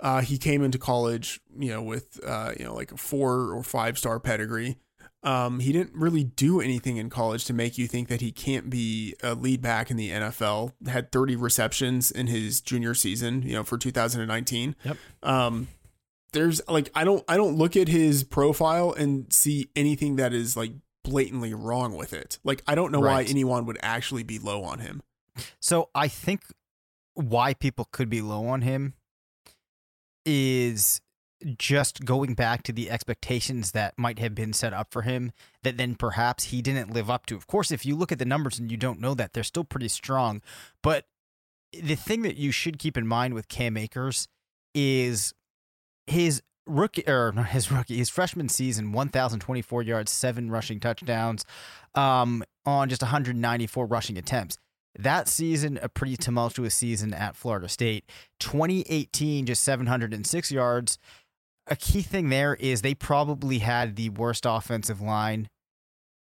Uh, 0.00 0.20
he 0.20 0.38
came 0.38 0.62
into 0.64 0.78
college, 0.78 1.40
you 1.58 1.70
know, 1.70 1.82
with, 1.82 2.18
uh, 2.26 2.52
you 2.58 2.64
know, 2.64 2.74
like 2.74 2.90
a 2.92 2.96
four 2.96 3.52
or 3.52 3.62
five 3.62 3.98
star 3.98 4.18
pedigree. 4.18 4.76
Um, 5.24 5.60
he 5.60 5.72
didn't 5.72 5.94
really 5.94 6.24
do 6.24 6.60
anything 6.60 6.96
in 6.96 7.08
college 7.08 7.44
to 7.44 7.52
make 7.52 7.78
you 7.78 7.86
think 7.86 8.08
that 8.08 8.20
he 8.20 8.32
can't 8.32 8.68
be 8.68 9.14
a 9.22 9.34
lead 9.34 9.62
back 9.62 9.90
in 9.90 9.96
the 9.96 10.10
NFL. 10.10 10.72
Had 10.88 11.12
30 11.12 11.36
receptions 11.36 12.10
in 12.10 12.26
his 12.26 12.60
junior 12.60 12.94
season, 12.94 13.42
you 13.42 13.54
know, 13.54 13.62
for 13.62 13.78
2019. 13.78 14.74
Yep. 14.84 14.96
Um, 15.22 15.68
there's 16.32 16.66
like 16.68 16.90
I 16.94 17.04
don't 17.04 17.22
I 17.28 17.36
don't 17.36 17.56
look 17.56 17.76
at 17.76 17.88
his 17.88 18.24
profile 18.24 18.92
and 18.92 19.32
see 19.32 19.70
anything 19.76 20.16
that 20.16 20.32
is 20.32 20.56
like 20.56 20.72
blatantly 21.04 21.54
wrong 21.54 21.94
with 21.94 22.12
it. 22.12 22.38
Like 22.42 22.62
I 22.66 22.74
don't 22.74 22.90
know 22.90 23.00
why 23.00 23.22
anyone 23.22 23.66
would 23.66 23.78
actually 23.82 24.22
be 24.22 24.38
low 24.38 24.64
on 24.64 24.80
him. 24.80 25.02
So 25.60 25.90
I 25.94 26.08
think 26.08 26.42
why 27.14 27.54
people 27.54 27.86
could 27.92 28.08
be 28.08 28.22
low 28.22 28.46
on 28.46 28.62
him 28.62 28.94
is 30.24 31.00
just 31.58 32.04
going 32.04 32.34
back 32.34 32.62
to 32.64 32.72
the 32.72 32.90
expectations 32.90 33.72
that 33.72 33.98
might 33.98 34.18
have 34.18 34.34
been 34.34 34.52
set 34.52 34.72
up 34.72 34.92
for 34.92 35.02
him 35.02 35.32
that 35.62 35.76
then 35.76 35.94
perhaps 35.94 36.44
he 36.44 36.62
didn't 36.62 36.92
live 36.92 37.10
up 37.10 37.26
to. 37.26 37.36
Of 37.36 37.46
course, 37.46 37.70
if 37.70 37.84
you 37.86 37.96
look 37.96 38.12
at 38.12 38.18
the 38.18 38.24
numbers 38.24 38.58
and 38.58 38.70
you 38.70 38.76
don't 38.76 39.00
know 39.00 39.14
that, 39.14 39.32
they're 39.32 39.42
still 39.42 39.64
pretty 39.64 39.88
strong. 39.88 40.42
But 40.82 41.06
the 41.72 41.96
thing 41.96 42.22
that 42.22 42.36
you 42.36 42.50
should 42.52 42.78
keep 42.78 42.96
in 42.96 43.06
mind 43.06 43.34
with 43.34 43.48
Cam 43.48 43.76
Akers 43.76 44.28
is 44.74 45.34
his 46.06 46.42
rookie 46.66 47.06
or 47.08 47.32
not 47.32 47.48
his 47.48 47.70
rookie, 47.70 47.96
his 47.96 48.08
freshman 48.08 48.48
season, 48.48 48.92
1,024 48.92 49.82
yards, 49.82 50.10
seven 50.10 50.50
rushing 50.50 50.80
touchdowns, 50.80 51.44
um, 51.94 52.44
on 52.64 52.88
just 52.88 53.02
194 53.02 53.86
rushing 53.86 54.18
attempts. 54.18 54.58
That 54.98 55.26
season, 55.26 55.78
a 55.80 55.88
pretty 55.88 56.16
tumultuous 56.18 56.74
season 56.74 57.14
at 57.14 57.34
Florida 57.34 57.68
State. 57.68 58.04
2018, 58.40 59.46
just 59.46 59.62
706 59.64 60.52
yards. 60.52 60.98
A 61.68 61.76
key 61.76 62.02
thing 62.02 62.28
there 62.28 62.54
is 62.54 62.82
they 62.82 62.94
probably 62.94 63.58
had 63.58 63.96
the 63.96 64.10
worst 64.10 64.44
offensive 64.46 65.00
line 65.00 65.48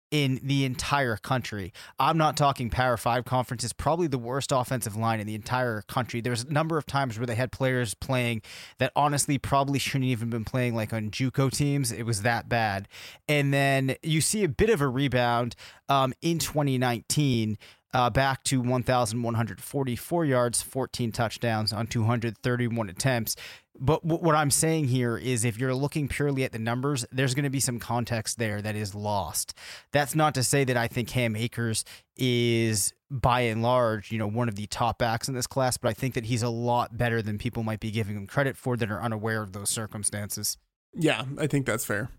in 0.09 0.39
the 0.41 0.63
entire 0.63 1.17
country. 1.17 1.73
I'm 1.99 2.17
not 2.17 2.37
talking 2.37 2.69
Power 2.69 2.97
Five 2.97 3.25
conferences, 3.25 3.73
probably 3.73 4.07
the 4.07 4.17
worst 4.17 4.51
offensive 4.53 4.95
line 4.95 5.19
in 5.19 5.27
the 5.27 5.35
entire 5.35 5.81
country. 5.83 6.21
There's 6.21 6.43
a 6.43 6.51
number 6.51 6.77
of 6.77 6.85
times 6.85 7.17
where 7.19 7.25
they 7.25 7.35
had 7.35 7.51
players 7.51 7.93
playing 7.93 8.41
that 8.79 8.91
honestly 8.95 9.37
probably 9.37 9.79
shouldn't 9.79 10.05
even 10.05 10.29
been 10.29 10.45
playing 10.45 10.75
like 10.75 10.93
on 10.93 11.11
JUCO 11.11 11.51
teams. 11.51 11.91
It 11.91 12.03
was 12.03 12.21
that 12.21 12.47
bad. 12.47 12.87
And 13.27 13.53
then 13.53 13.95
you 14.01 14.21
see 14.21 14.43
a 14.43 14.49
bit 14.49 14.69
of 14.69 14.81
a 14.81 14.87
rebound 14.87 15.55
um, 15.89 16.13
in 16.21 16.39
2019. 16.39 17.57
Uh, 17.93 18.09
back 18.09 18.43
to 18.43 18.59
1,144 18.59 20.25
yards, 20.25 20.61
14 20.61 21.11
touchdowns 21.11 21.71
on 21.71 21.87
231 21.87 22.89
attempts. 22.89 23.35
But 23.79 24.01
w- 24.03 24.21
what 24.21 24.35
I'm 24.35 24.51
saying 24.51 24.87
here 24.87 25.17
is 25.17 25.45
if 25.45 25.57
you're 25.57 25.73
looking 25.73 26.07
purely 26.07 26.43
at 26.43 26.51
the 26.51 26.59
numbers, 26.59 27.05
there's 27.11 27.33
going 27.33 27.43
to 27.43 27.49
be 27.49 27.59
some 27.59 27.79
context 27.79 28.37
there 28.37 28.61
that 28.61 28.75
is 28.75 28.93
lost. 28.93 29.53
That's 29.91 30.15
not 30.15 30.33
to 30.35 30.43
say 30.43 30.63
that 30.65 30.77
I 30.77 30.87
think 30.87 31.07
Cam 31.07 31.35
Akers 31.35 31.85
is 32.15 32.93
by 33.09 33.41
and 33.41 33.61
large, 33.61 34.11
you 34.11 34.17
know, 34.17 34.27
one 34.27 34.49
of 34.49 34.55
the 34.55 34.67
top 34.67 34.97
backs 34.97 35.27
in 35.27 35.35
this 35.35 35.47
class, 35.47 35.77
but 35.77 35.89
I 35.89 35.93
think 35.93 36.13
that 36.15 36.25
he's 36.25 36.43
a 36.43 36.49
lot 36.49 36.97
better 36.97 37.21
than 37.21 37.37
people 37.37 37.63
might 37.63 37.79
be 37.79 37.91
giving 37.91 38.17
him 38.17 38.27
credit 38.27 38.57
for 38.57 38.75
that 38.77 38.91
are 38.91 39.01
unaware 39.01 39.41
of 39.41 39.53
those 39.53 39.69
circumstances. 39.69 40.57
Yeah, 40.93 41.23
I 41.37 41.47
think 41.47 41.65
that's 41.65 41.85
fair. 41.85 42.09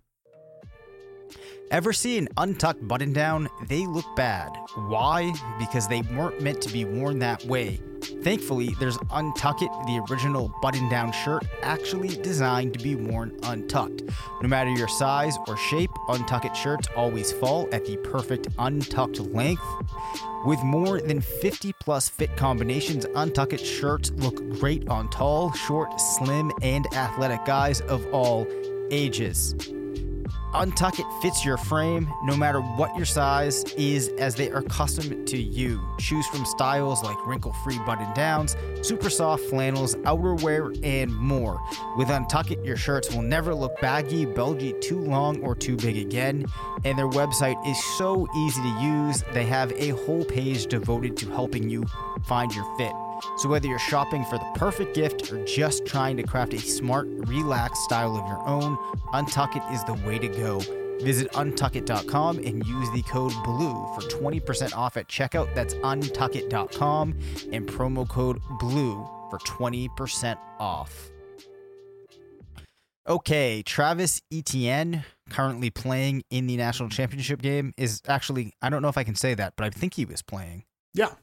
Ever 1.71 1.93
see 1.93 2.17
an 2.17 2.29
untucked 2.39 2.87
button 2.89 3.13
down? 3.13 3.47
They 3.69 3.85
look 3.85 4.07
bad. 4.17 4.57
Why? 4.75 5.35
Because 5.59 5.87
they 5.87 6.01
weren't 6.01 6.41
meant 6.41 6.63
to 6.63 6.73
be 6.73 6.87
worn 6.87 7.19
that 7.19 7.45
way. 7.45 7.79
Thankfully, 8.23 8.75
there's 8.81 8.97
Untuckit, 9.11 9.87
the 9.87 10.03
original 10.09 10.51
button 10.63 10.89
down 10.89 11.13
shirt, 11.13 11.45
actually 11.63 12.09
designed 12.09 12.73
to 12.73 12.83
be 12.83 12.95
worn 12.95 13.39
untucked. 13.43 14.03
No 14.41 14.49
matter 14.49 14.71
your 14.71 14.89
size 14.89 15.37
or 15.47 15.59
shape, 15.59 15.91
Untuckit 16.09 16.55
shirts 16.55 16.89
always 16.97 17.33
fall 17.33 17.69
at 17.71 17.85
the 17.85 17.99
perfect 17.99 18.49
untucked 18.59 19.21
length. 19.21 19.63
With 20.47 20.63
more 20.63 21.03
than 21.03 21.21
50 21.21 21.75
plus 21.81 22.09
fit 22.09 22.35
combinations, 22.35 23.05
Untuckit 23.05 23.63
shirts 23.63 24.11
look 24.13 24.37
great 24.59 24.89
on 24.89 25.11
tall, 25.11 25.53
short, 25.53 26.01
slim, 26.01 26.51
and 26.63 26.87
athletic 26.95 27.45
guys 27.45 27.83
of 27.83 28.07
all 28.07 28.47
ages. 28.91 29.55
Untuckit 30.55 31.07
fits 31.21 31.45
your 31.45 31.59
frame 31.59 32.11
no 32.23 32.35
matter 32.35 32.61
what 32.61 32.97
your 32.97 33.05
size 33.05 33.65
is, 33.75 34.09
as 34.19 34.35
they 34.35 34.51
are 34.51 34.63
custom 34.63 35.25
to 35.27 35.37
you. 35.37 35.79
Choose 35.99 36.27
from 36.29 36.47
styles 36.47 37.03
like 37.03 37.19
wrinkle 37.27 37.53
free 37.65 37.79
button 37.81 38.13
downs, 38.15 38.57
super 38.81 39.11
soft 39.11 39.45
flannels, 39.45 39.95
outerwear, 39.97 40.79
and 40.83 41.15
more. 41.15 41.61
With 41.99 42.09
Untuckit, 42.09 42.65
your 42.65 42.77
shirts 42.77 43.15
will 43.15 43.23
never 43.23 43.55
look 43.55 43.79
baggy, 43.83 44.25
bulgy, 44.25 44.73
too 44.81 45.01
long, 45.01 45.43
or 45.43 45.55
too 45.55 45.77
big 45.77 45.99
again. 45.99 46.47
And 46.85 46.99
their 46.99 47.09
website 47.09 47.65
is 47.69 47.83
so 47.99 48.27
easy 48.35 48.63
to 48.63 48.81
use, 48.81 49.23
they 49.33 49.45
have 49.45 49.71
a 49.73 49.91
whole 49.91 50.25
page 50.25 50.67
devoted 50.67 51.17
to 51.19 51.31
helping 51.31 51.69
you 51.69 51.85
find 52.27 52.55
your 52.55 52.65
fit. 52.79 52.93
So, 53.39 53.49
whether 53.49 53.67
you're 53.67 53.79
shopping 53.79 54.25
for 54.25 54.39
the 54.39 54.51
perfect 54.55 54.95
gift 54.95 55.33
or 55.33 55.45
just 55.45 55.87
trying 55.87 56.17
to 56.17 56.23
craft 56.23 56.55
a 56.55 56.59
smart, 56.59 57.07
relaxed 57.09 57.83
style 57.85 58.17
of 58.17 58.27
your 58.27 58.47
own, 58.47 58.77
Untuckit 59.13 59.73
is 59.73 59.85
the 59.85 59.95
way 60.07 60.19
to 60.19 60.29
go. 60.29 60.61
Visit 61.01 61.31
untuckit.com 61.33 62.39
and 62.39 62.67
use 62.67 62.91
the 62.91 63.03
code 63.03 63.33
BLUE 63.45 63.95
for 63.95 64.01
20% 64.09 64.77
off 64.77 64.97
at 64.97 65.09
checkout. 65.09 65.55
That's 65.55 65.75
untuckit.com 65.75 67.19
and 67.53 67.69
promo 67.69 68.09
code 68.09 68.41
BLUE 68.59 69.09
for 69.31 69.39
20% 69.39 70.39
off. 70.59 71.11
Okay, 73.09 73.63
Travis 73.63 74.21
Etienne, 74.31 75.03
currently 75.31 75.71
playing 75.71 76.25
in 76.31 76.47
the 76.47 76.59
national 76.59 76.91
championship 76.91 77.41
game, 77.41 77.73
is 77.79 78.03
actually, 78.07 78.53
I 78.61 78.69
don't 78.69 78.83
know 78.83 78.89
if 78.89 78.99
I 78.99 79.05
can 79.05 79.15
say 79.15 79.33
that, 79.35 79.55
but 79.57 79.65
I 79.65 79.71
think 79.71 79.95
he 79.95 80.05
was 80.05 80.21
playing. 80.21 80.65
Yeah. 80.93 81.15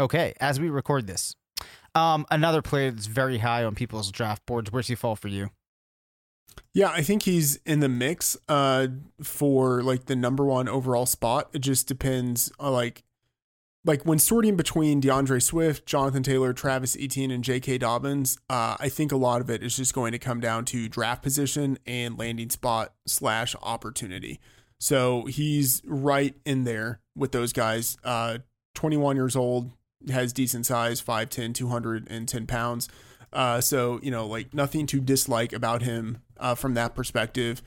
Okay, 0.00 0.32
as 0.40 0.58
we 0.58 0.70
record 0.70 1.06
this, 1.06 1.36
um, 1.94 2.26
another 2.30 2.62
player 2.62 2.90
that's 2.90 3.06
very 3.06 3.38
high 3.38 3.64
on 3.64 3.74
people's 3.74 4.10
draft 4.10 4.44
boards. 4.46 4.72
Where's 4.72 4.88
he 4.88 4.94
fall 4.94 5.14
for 5.14 5.28
you? 5.28 5.50
Yeah, 6.72 6.88
I 6.88 7.02
think 7.02 7.24
he's 7.24 7.56
in 7.66 7.80
the 7.80 7.88
mix 7.88 8.36
uh 8.48 8.88
for 9.22 9.82
like 9.82 10.06
the 10.06 10.16
number 10.16 10.44
one 10.44 10.68
overall 10.68 11.06
spot. 11.06 11.50
It 11.52 11.60
just 11.60 11.86
depends 11.86 12.50
uh, 12.58 12.70
like 12.70 13.04
like 13.84 14.04
when 14.04 14.18
sorting 14.18 14.56
between 14.56 15.00
DeAndre 15.00 15.42
Swift, 15.42 15.86
Jonathan 15.86 16.22
Taylor, 16.22 16.52
Travis 16.52 16.96
Etienne, 16.98 17.30
and 17.30 17.42
J.K. 17.44 17.78
Dobbins, 17.78 18.38
uh, 18.50 18.76
I 18.78 18.88
think 18.88 19.10
a 19.10 19.16
lot 19.16 19.40
of 19.40 19.48
it 19.48 19.62
is 19.62 19.76
just 19.76 19.94
going 19.94 20.12
to 20.12 20.18
come 20.18 20.40
down 20.40 20.64
to 20.66 20.88
draft 20.88 21.22
position 21.22 21.78
and 21.86 22.18
landing 22.18 22.50
spot 22.50 22.92
slash 23.06 23.56
opportunity. 23.62 24.38
So 24.78 25.24
he's 25.26 25.82
right 25.86 26.34
in 26.44 26.64
there 26.64 27.00
with 27.16 27.32
those 27.32 27.52
guys. 27.52 27.96
Uh, 28.04 28.38
21 28.74 29.16
years 29.16 29.34
old, 29.36 29.70
has 30.08 30.32
decent 30.32 30.66
size, 30.66 31.02
5'10, 31.02 31.54
210 31.54 32.46
pounds. 32.46 32.88
Uh, 33.32 33.60
so, 33.60 34.00
you 34.02 34.10
know, 34.10 34.26
like 34.26 34.54
nothing 34.54 34.86
to 34.86 35.00
dislike 35.00 35.52
about 35.52 35.82
him 35.82 36.18
uh, 36.38 36.54
from 36.54 36.74
that 36.74 36.94
perspective. 36.94 37.62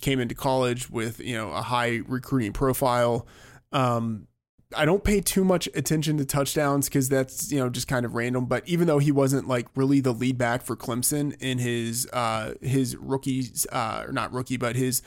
Came 0.00 0.20
into 0.20 0.34
college 0.34 0.90
with, 0.90 1.20
you 1.20 1.36
know, 1.36 1.50
a 1.50 1.62
high 1.62 2.00
recruiting 2.06 2.52
profile. 2.52 3.26
Um, 3.72 4.26
I 4.74 4.84
don't 4.84 5.04
pay 5.04 5.20
too 5.20 5.44
much 5.44 5.68
attention 5.74 6.18
to 6.18 6.24
touchdowns 6.24 6.88
because 6.88 7.08
that's, 7.08 7.52
you 7.52 7.58
know, 7.58 7.70
just 7.70 7.86
kind 7.86 8.04
of 8.04 8.14
random. 8.14 8.46
But 8.46 8.68
even 8.68 8.88
though 8.88 8.98
he 8.98 9.12
wasn't 9.12 9.46
like 9.46 9.68
really 9.76 10.00
the 10.00 10.12
lead 10.12 10.38
back 10.38 10.62
for 10.62 10.76
Clemson 10.76 11.36
in 11.40 11.58
his, 11.58 12.08
uh, 12.12 12.54
his 12.60 12.96
rookies, 12.96 13.66
uh, 13.70 14.04
or 14.06 14.12
not 14.12 14.32
rookie, 14.32 14.56
but 14.56 14.74
his 14.74 15.02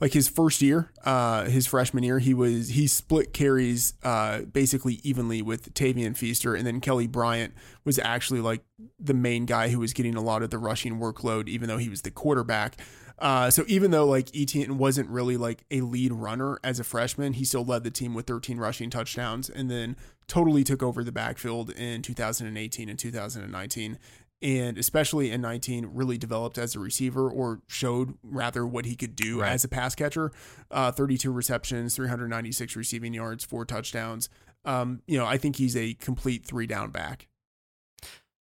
like 0.00 0.12
his 0.12 0.28
first 0.28 0.60
year, 0.62 0.90
uh, 1.04 1.44
his 1.44 1.66
freshman 1.66 2.04
year, 2.04 2.18
he 2.18 2.34
was 2.34 2.70
he 2.70 2.86
split 2.86 3.32
carries 3.32 3.94
uh, 4.02 4.40
basically 4.40 5.00
evenly 5.02 5.42
with 5.42 5.72
Tavien 5.74 6.16
Feaster, 6.16 6.54
and 6.54 6.66
then 6.66 6.80
Kelly 6.80 7.06
Bryant 7.06 7.54
was 7.84 7.98
actually 7.98 8.40
like 8.40 8.62
the 8.98 9.14
main 9.14 9.46
guy 9.46 9.68
who 9.68 9.78
was 9.78 9.92
getting 9.92 10.14
a 10.14 10.22
lot 10.22 10.42
of 10.42 10.50
the 10.50 10.58
rushing 10.58 10.98
workload, 10.98 11.48
even 11.48 11.68
though 11.68 11.78
he 11.78 11.88
was 11.88 12.02
the 12.02 12.10
quarterback. 12.10 12.76
Uh, 13.18 13.48
so 13.48 13.64
even 13.68 13.92
though 13.92 14.06
like 14.06 14.28
Etienne 14.34 14.76
wasn't 14.76 15.08
really 15.08 15.36
like 15.36 15.64
a 15.70 15.80
lead 15.82 16.12
runner 16.12 16.58
as 16.64 16.80
a 16.80 16.84
freshman, 16.84 17.34
he 17.34 17.44
still 17.44 17.64
led 17.64 17.84
the 17.84 17.90
team 17.90 18.12
with 18.12 18.26
13 18.26 18.58
rushing 18.58 18.90
touchdowns, 18.90 19.48
and 19.48 19.70
then 19.70 19.96
totally 20.26 20.64
took 20.64 20.82
over 20.82 21.04
the 21.04 21.12
backfield 21.12 21.70
in 21.70 22.02
2018 22.02 22.88
and 22.88 22.98
2019 22.98 23.98
and 24.42 24.76
especially 24.78 25.30
in 25.30 25.40
19 25.40 25.90
really 25.92 26.18
developed 26.18 26.58
as 26.58 26.74
a 26.74 26.78
receiver 26.78 27.28
or 27.30 27.60
showed 27.68 28.14
rather 28.22 28.66
what 28.66 28.84
he 28.84 28.94
could 28.96 29.16
do 29.16 29.40
Right. 29.40 29.52
as 29.52 29.64
a 29.64 29.68
pass 29.68 29.94
catcher 29.94 30.32
uh, 30.70 30.92
32 30.92 31.30
receptions 31.32 31.94
396 31.96 32.76
receiving 32.76 33.14
yards 33.14 33.44
four 33.44 33.64
touchdowns 33.64 34.28
um, 34.64 35.00
you 35.06 35.16
know 35.18 35.26
i 35.26 35.38
think 35.38 35.56
he's 35.56 35.76
a 35.76 35.94
complete 35.94 36.44
three 36.44 36.66
down 36.66 36.90
back 36.90 37.28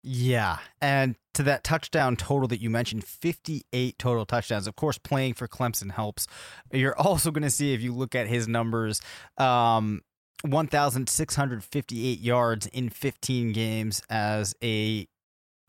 Yeah. 0.04 0.58
And 0.80 1.16
to 1.34 1.42
that 1.44 1.64
touchdown 1.64 2.16
total 2.16 2.48
that 2.48 2.60
you 2.60 2.70
mentioned, 2.70 3.04
58 3.04 3.98
total 3.98 4.24
touchdowns. 4.26 4.66
Of 4.66 4.74
course, 4.76 4.96
playing 4.98 5.34
for 5.34 5.46
Clemson 5.48 5.90
helps. 5.92 6.26
You're 6.72 6.96
also 6.98 7.30
going 7.30 7.42
to 7.42 7.50
see, 7.50 7.74
if 7.74 7.82
you 7.82 7.92
look 7.94 8.14
at 8.14 8.26
his 8.28 8.46
numbers, 8.48 9.00
um, 9.38 10.00
1,658 10.42 12.20
yards 12.20 12.66
in 12.66 12.88
15 12.90 13.52
games 13.52 14.02
as 14.08 14.54
a 14.62 15.06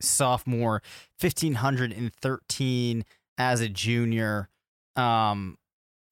sophomore, 0.00 0.82
1,513 1.20 3.04
as 3.38 3.60
a 3.60 3.68
junior, 3.68 4.48
um, 4.96 5.56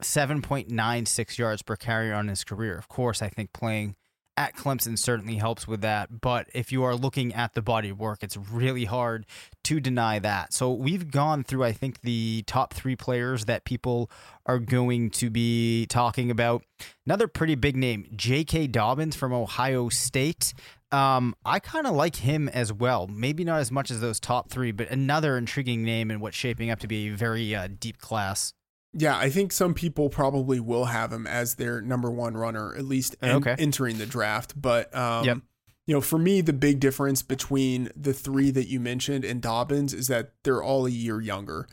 7.96 0.02 1.38
yards 1.38 1.62
per 1.62 1.76
carry 1.76 2.12
on 2.12 2.28
his 2.28 2.45
career. 2.45 2.78
Of 2.78 2.88
course, 2.88 3.21
I 3.23 3.28
think 3.28 3.52
playing 3.52 3.97
at 4.38 4.54
Clemson 4.54 4.97
certainly 4.97 5.35
helps 5.35 5.66
with 5.66 5.80
that. 5.80 6.21
But 6.21 6.47
if 6.54 6.71
you 6.71 6.85
are 6.85 6.95
looking 6.95 7.35
at 7.35 7.54
the 7.54 7.61
body 7.61 7.88
of 7.88 7.99
work, 7.99 8.23
it's 8.23 8.37
really 8.37 8.85
hard 8.85 9.26
to 9.64 9.80
deny 9.80 10.21
that. 10.21 10.52
So 10.52 10.73
we've 10.73 11.11
gone 11.11 11.42
through, 11.42 11.64
I 11.64 11.73
think, 11.73 12.02
the 12.02 12.45
top 12.47 12.73
three 12.73 12.95
players 12.95 13.47
that 13.47 13.64
people 13.64 14.09
are 14.47 14.61
going 14.61 15.11
to 15.11 15.28
be 15.28 15.87
talking 15.87 16.30
about. 16.30 16.62
Another 17.04 17.26
pretty 17.26 17.57
big 17.57 17.75
name, 17.75 18.07
J.K. 18.14 18.68
Dobbins 18.68 19.16
from 19.16 19.33
Ohio 19.33 19.88
State. 19.88 20.54
Um, 20.90 21.35
I 21.45 21.59
kind 21.59 21.87
of 21.87 21.95
like 21.95 22.16
him 22.16 22.49
as 22.49 22.73
well. 22.73 23.07
Maybe 23.09 23.45
not 23.45 23.61
as 23.61 23.71
much 23.71 23.90
as 23.90 24.00
those 24.00 24.18
top 24.18 24.50
three, 24.50 24.73
but 24.73 24.88
another 24.90 25.37
intriguing 25.37 25.83
name 25.85 26.11
in 26.11 26.21
what's 26.21 26.37
shaping 26.37 26.71
up 26.71 26.78
to 26.80 26.87
be 26.88 27.09
a 27.09 27.14
very 27.16 27.54
uh, 27.54 27.68
deep 27.78 27.99
class. 27.99 28.54
yeah 28.95 29.18
i 29.18 29.28
think 29.28 29.52
some 29.52 29.75
people 29.75 30.09
probably 30.09 30.59
will 30.59 30.87
have 30.87 31.12
him 31.12 31.26
as 31.26 31.57
their 31.57 31.83
number 31.83 32.11
one 32.11 32.35
runner 32.35 32.75
at 32.75 32.85
least 32.87 33.14
en- 33.21 33.37
Okay. 33.37 33.54
entering 33.59 33.99
the 33.99 34.07
draft 34.07 34.59
but 34.61 34.95
um, 34.97 35.25
Yep. 35.26 35.38
you 35.87 35.95
know, 35.95 36.00
for 36.00 36.18
me, 36.18 36.40
the 36.40 36.54
big 36.54 36.80
difference 36.80 37.21
between 37.23 37.90
the 37.95 38.14
three 38.14 38.50
that 38.50 38.66
you 38.68 38.80
mentioned 38.80 39.25
and 39.26 39.42
Dobbins 39.42 39.92
is 39.92 40.07
that 40.09 40.33
they're 40.42 40.62
all 40.62 40.87
a 40.87 40.90
year 40.90 41.21
younger. 41.21 41.66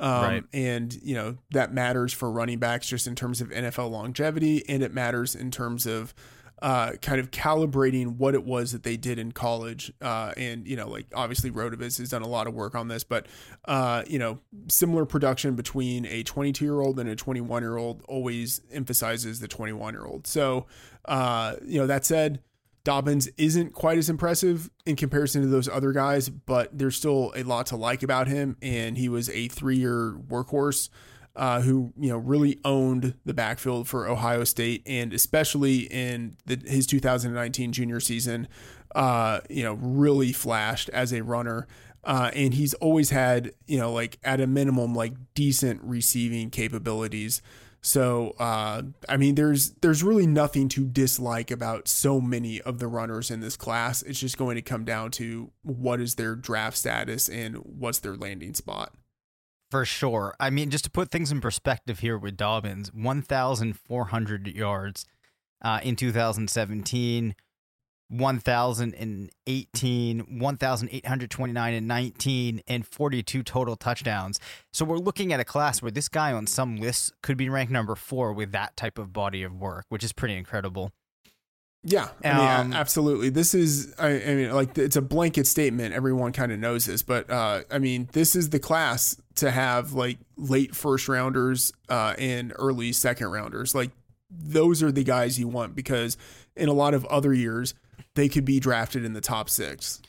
Um, 0.00 0.22
Right. 0.22 0.44
And, 0.54 0.94
you 1.02 1.14
know, 1.14 1.36
that 1.52 1.72
matters 1.74 2.12
for 2.14 2.30
running 2.30 2.58
backs 2.58 2.86
just 2.86 3.06
in 3.06 3.14
terms 3.14 3.40
of 3.42 3.48
NFL 3.50 3.90
longevity, 3.90 4.62
and 4.68 4.82
it 4.82 4.92
matters 4.94 5.34
in 5.34 5.50
terms 5.50 5.86
of 5.86 6.12
uh, 6.62 6.92
kind 7.02 7.18
of 7.18 7.32
calibrating 7.32 8.16
what 8.16 8.34
it 8.34 8.44
was 8.44 8.70
that 8.70 8.84
they 8.84 8.96
did 8.96 9.18
in 9.18 9.32
college. 9.32 9.92
Uh, 10.00 10.32
and, 10.36 10.66
you 10.66 10.76
know, 10.76 10.88
like 10.88 11.06
obviously 11.12 11.50
Rotoviz 11.50 11.98
has 11.98 12.10
done 12.10 12.22
a 12.22 12.28
lot 12.28 12.46
of 12.46 12.54
work 12.54 12.76
on 12.76 12.86
this, 12.86 13.02
but, 13.02 13.26
uh, 13.64 14.04
you 14.06 14.18
know, 14.18 14.38
similar 14.68 15.04
production 15.04 15.56
between 15.56 16.06
a 16.06 16.22
22 16.22 16.64
year 16.64 16.80
old 16.80 17.00
and 17.00 17.10
a 17.10 17.16
21 17.16 17.62
year 17.62 17.76
old 17.76 18.02
always 18.06 18.60
emphasizes 18.70 19.40
the 19.40 19.48
21 19.48 19.92
year 19.92 20.06
old. 20.06 20.28
So, 20.28 20.66
uh, 21.06 21.56
you 21.66 21.80
know, 21.80 21.88
that 21.88 22.06
said, 22.06 22.40
Dobbins 22.84 23.28
isn't 23.36 23.72
quite 23.72 23.98
as 23.98 24.08
impressive 24.08 24.70
in 24.86 24.94
comparison 24.94 25.42
to 25.42 25.48
those 25.48 25.68
other 25.68 25.92
guys, 25.92 26.28
but 26.28 26.76
there's 26.76 26.96
still 26.96 27.32
a 27.34 27.42
lot 27.42 27.66
to 27.66 27.76
like 27.76 28.04
about 28.04 28.28
him. 28.28 28.56
And 28.62 28.96
he 28.98 29.08
was 29.08 29.28
a 29.30 29.48
three 29.48 29.78
year 29.78 30.12
workhorse 30.12 30.90
uh, 31.34 31.60
who, 31.62 31.92
you 31.98 32.10
know, 32.10 32.18
really 32.18 32.58
owned 32.64 33.14
the 33.24 33.34
backfield 33.34 33.88
for 33.88 34.06
Ohio 34.06 34.44
State 34.44 34.82
and 34.86 35.12
especially 35.12 35.80
in 35.90 36.36
the, 36.46 36.60
his 36.66 36.86
2019 36.86 37.72
junior 37.72 38.00
season, 38.00 38.48
uh, 38.94 39.40
you 39.48 39.62
know, 39.62 39.74
really 39.74 40.32
flashed 40.32 40.88
as 40.90 41.12
a 41.12 41.22
runner. 41.22 41.66
Uh, 42.04 42.30
and 42.34 42.54
he's 42.54 42.74
always 42.74 43.10
had, 43.10 43.52
you 43.66 43.78
know, 43.78 43.92
like 43.92 44.18
at 44.24 44.40
a 44.40 44.46
minimum, 44.46 44.94
like 44.94 45.14
decent 45.34 45.80
receiving 45.82 46.50
capabilities. 46.50 47.40
So 47.80 48.34
uh, 48.38 48.82
I 49.08 49.16
mean, 49.16 49.34
there's 49.34 49.72
there's 49.80 50.04
really 50.04 50.26
nothing 50.26 50.68
to 50.70 50.84
dislike 50.84 51.50
about 51.50 51.88
so 51.88 52.20
many 52.20 52.60
of 52.60 52.78
the 52.78 52.86
runners 52.86 53.30
in 53.30 53.40
this 53.40 53.56
class. 53.56 54.02
It's 54.02 54.20
just 54.20 54.38
going 54.38 54.54
to 54.54 54.62
come 54.62 54.84
down 54.84 55.10
to 55.12 55.50
what 55.62 56.00
is 56.00 56.14
their 56.14 56.36
draft 56.36 56.76
status 56.76 57.28
and 57.28 57.56
what's 57.56 57.98
their 57.98 58.16
landing 58.16 58.54
spot. 58.54 58.94
For 59.72 59.84
sure. 59.86 60.36
I 60.38 60.50
mean, 60.50 60.68
just 60.68 60.84
to 60.84 60.90
put 60.90 61.10
things 61.10 61.32
in 61.32 61.40
perspective 61.40 62.00
here 62.00 62.18
with 62.18 62.36
Dobbins, 62.36 62.92
1,400 62.92 64.48
yards 64.48 65.06
uh, 65.64 65.80
in 65.82 65.96
2017, 65.96 67.34
1,018, 68.10 70.40
1,829 70.40 71.74
and 71.74 71.88
19, 71.88 72.62
and 72.68 72.86
42 72.86 73.42
total 73.42 73.76
touchdowns. 73.76 74.38
So 74.74 74.84
we're 74.84 74.98
looking 74.98 75.32
at 75.32 75.40
a 75.40 75.44
class 75.44 75.80
where 75.80 75.90
this 75.90 76.10
guy 76.10 76.34
on 76.34 76.46
some 76.46 76.76
lists 76.76 77.10
could 77.22 77.38
be 77.38 77.48
ranked 77.48 77.72
number 77.72 77.94
four 77.94 78.34
with 78.34 78.52
that 78.52 78.76
type 78.76 78.98
of 78.98 79.14
body 79.14 79.42
of 79.42 79.58
work, 79.58 79.86
which 79.88 80.04
is 80.04 80.12
pretty 80.12 80.36
incredible. 80.36 80.92
Yeah, 81.82 82.08
I 82.22 82.28
mean, 82.28 82.66
Um, 82.66 82.74
absolutely. 82.74 83.30
This 83.30 83.54
is, 83.54 83.94
I, 83.98 84.08
I 84.08 84.34
mean, 84.34 84.52
like 84.52 84.76
it's 84.76 84.96
a 84.96 85.02
blanket 85.02 85.46
statement. 85.46 85.94
Everyone 85.94 86.32
kind 86.32 86.52
of 86.52 86.58
knows 86.58 86.84
this, 86.84 87.02
but 87.02 87.30
uh, 87.30 87.62
I 87.70 87.78
mean, 87.78 88.10
this 88.12 88.36
is 88.36 88.50
the 88.50 88.60
class 88.60 89.16
to 89.36 89.50
have 89.50 89.92
like 89.92 90.18
late 90.36 90.74
first 90.74 91.08
rounders 91.08 91.72
uh, 91.88 92.14
and 92.18 92.52
early 92.56 92.92
second 92.92 93.28
rounders. 93.28 93.74
Like 93.74 93.90
those 94.30 94.82
are 94.82 94.92
the 94.92 95.04
guys 95.04 95.38
you 95.38 95.48
want 95.48 95.74
because 95.74 96.16
in 96.56 96.68
a 96.68 96.72
lot 96.72 96.94
of 96.94 97.04
other 97.06 97.32
years 97.34 97.74
they 98.14 98.28
could 98.28 98.44
be 98.44 98.60
drafted 98.60 99.04
in 99.04 99.12
the 99.12 99.20
top 99.20 99.48
six. 99.48 100.00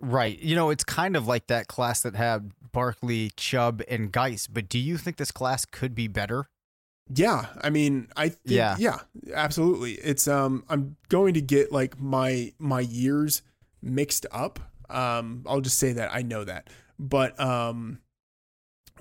Right. 0.00 0.38
You 0.38 0.54
know, 0.54 0.70
it's 0.70 0.84
kind 0.84 1.16
of 1.16 1.26
like 1.26 1.46
that 1.46 1.68
class 1.68 2.02
that 2.02 2.14
had 2.16 2.50
Barkley, 2.72 3.30
Chubb, 3.36 3.82
and 3.88 4.12
Guice. 4.12 4.46
But 4.46 4.68
do 4.68 4.78
you 4.78 4.98
think 4.98 5.16
this 5.16 5.32
class 5.32 5.64
could 5.64 5.94
be 5.94 6.08
better? 6.08 6.48
Yeah, 7.08 7.46
I 7.60 7.70
mean, 7.70 8.08
I 8.16 8.30
think, 8.30 8.40
Yeah. 8.44 8.74
yeah, 8.78 8.98
absolutely. 9.32 9.92
It's 9.92 10.26
um, 10.26 10.64
I'm 10.68 10.96
going 11.08 11.34
to 11.34 11.40
get 11.40 11.70
like 11.70 11.98
my 12.00 12.52
my 12.58 12.80
years 12.80 13.42
mixed 13.80 14.26
up. 14.32 14.58
Um, 14.90 15.44
I'll 15.46 15.60
just 15.60 15.78
say 15.78 15.92
that 15.92 16.12
I 16.12 16.22
know 16.22 16.42
that, 16.44 16.68
but 16.98 17.38
um, 17.40 18.00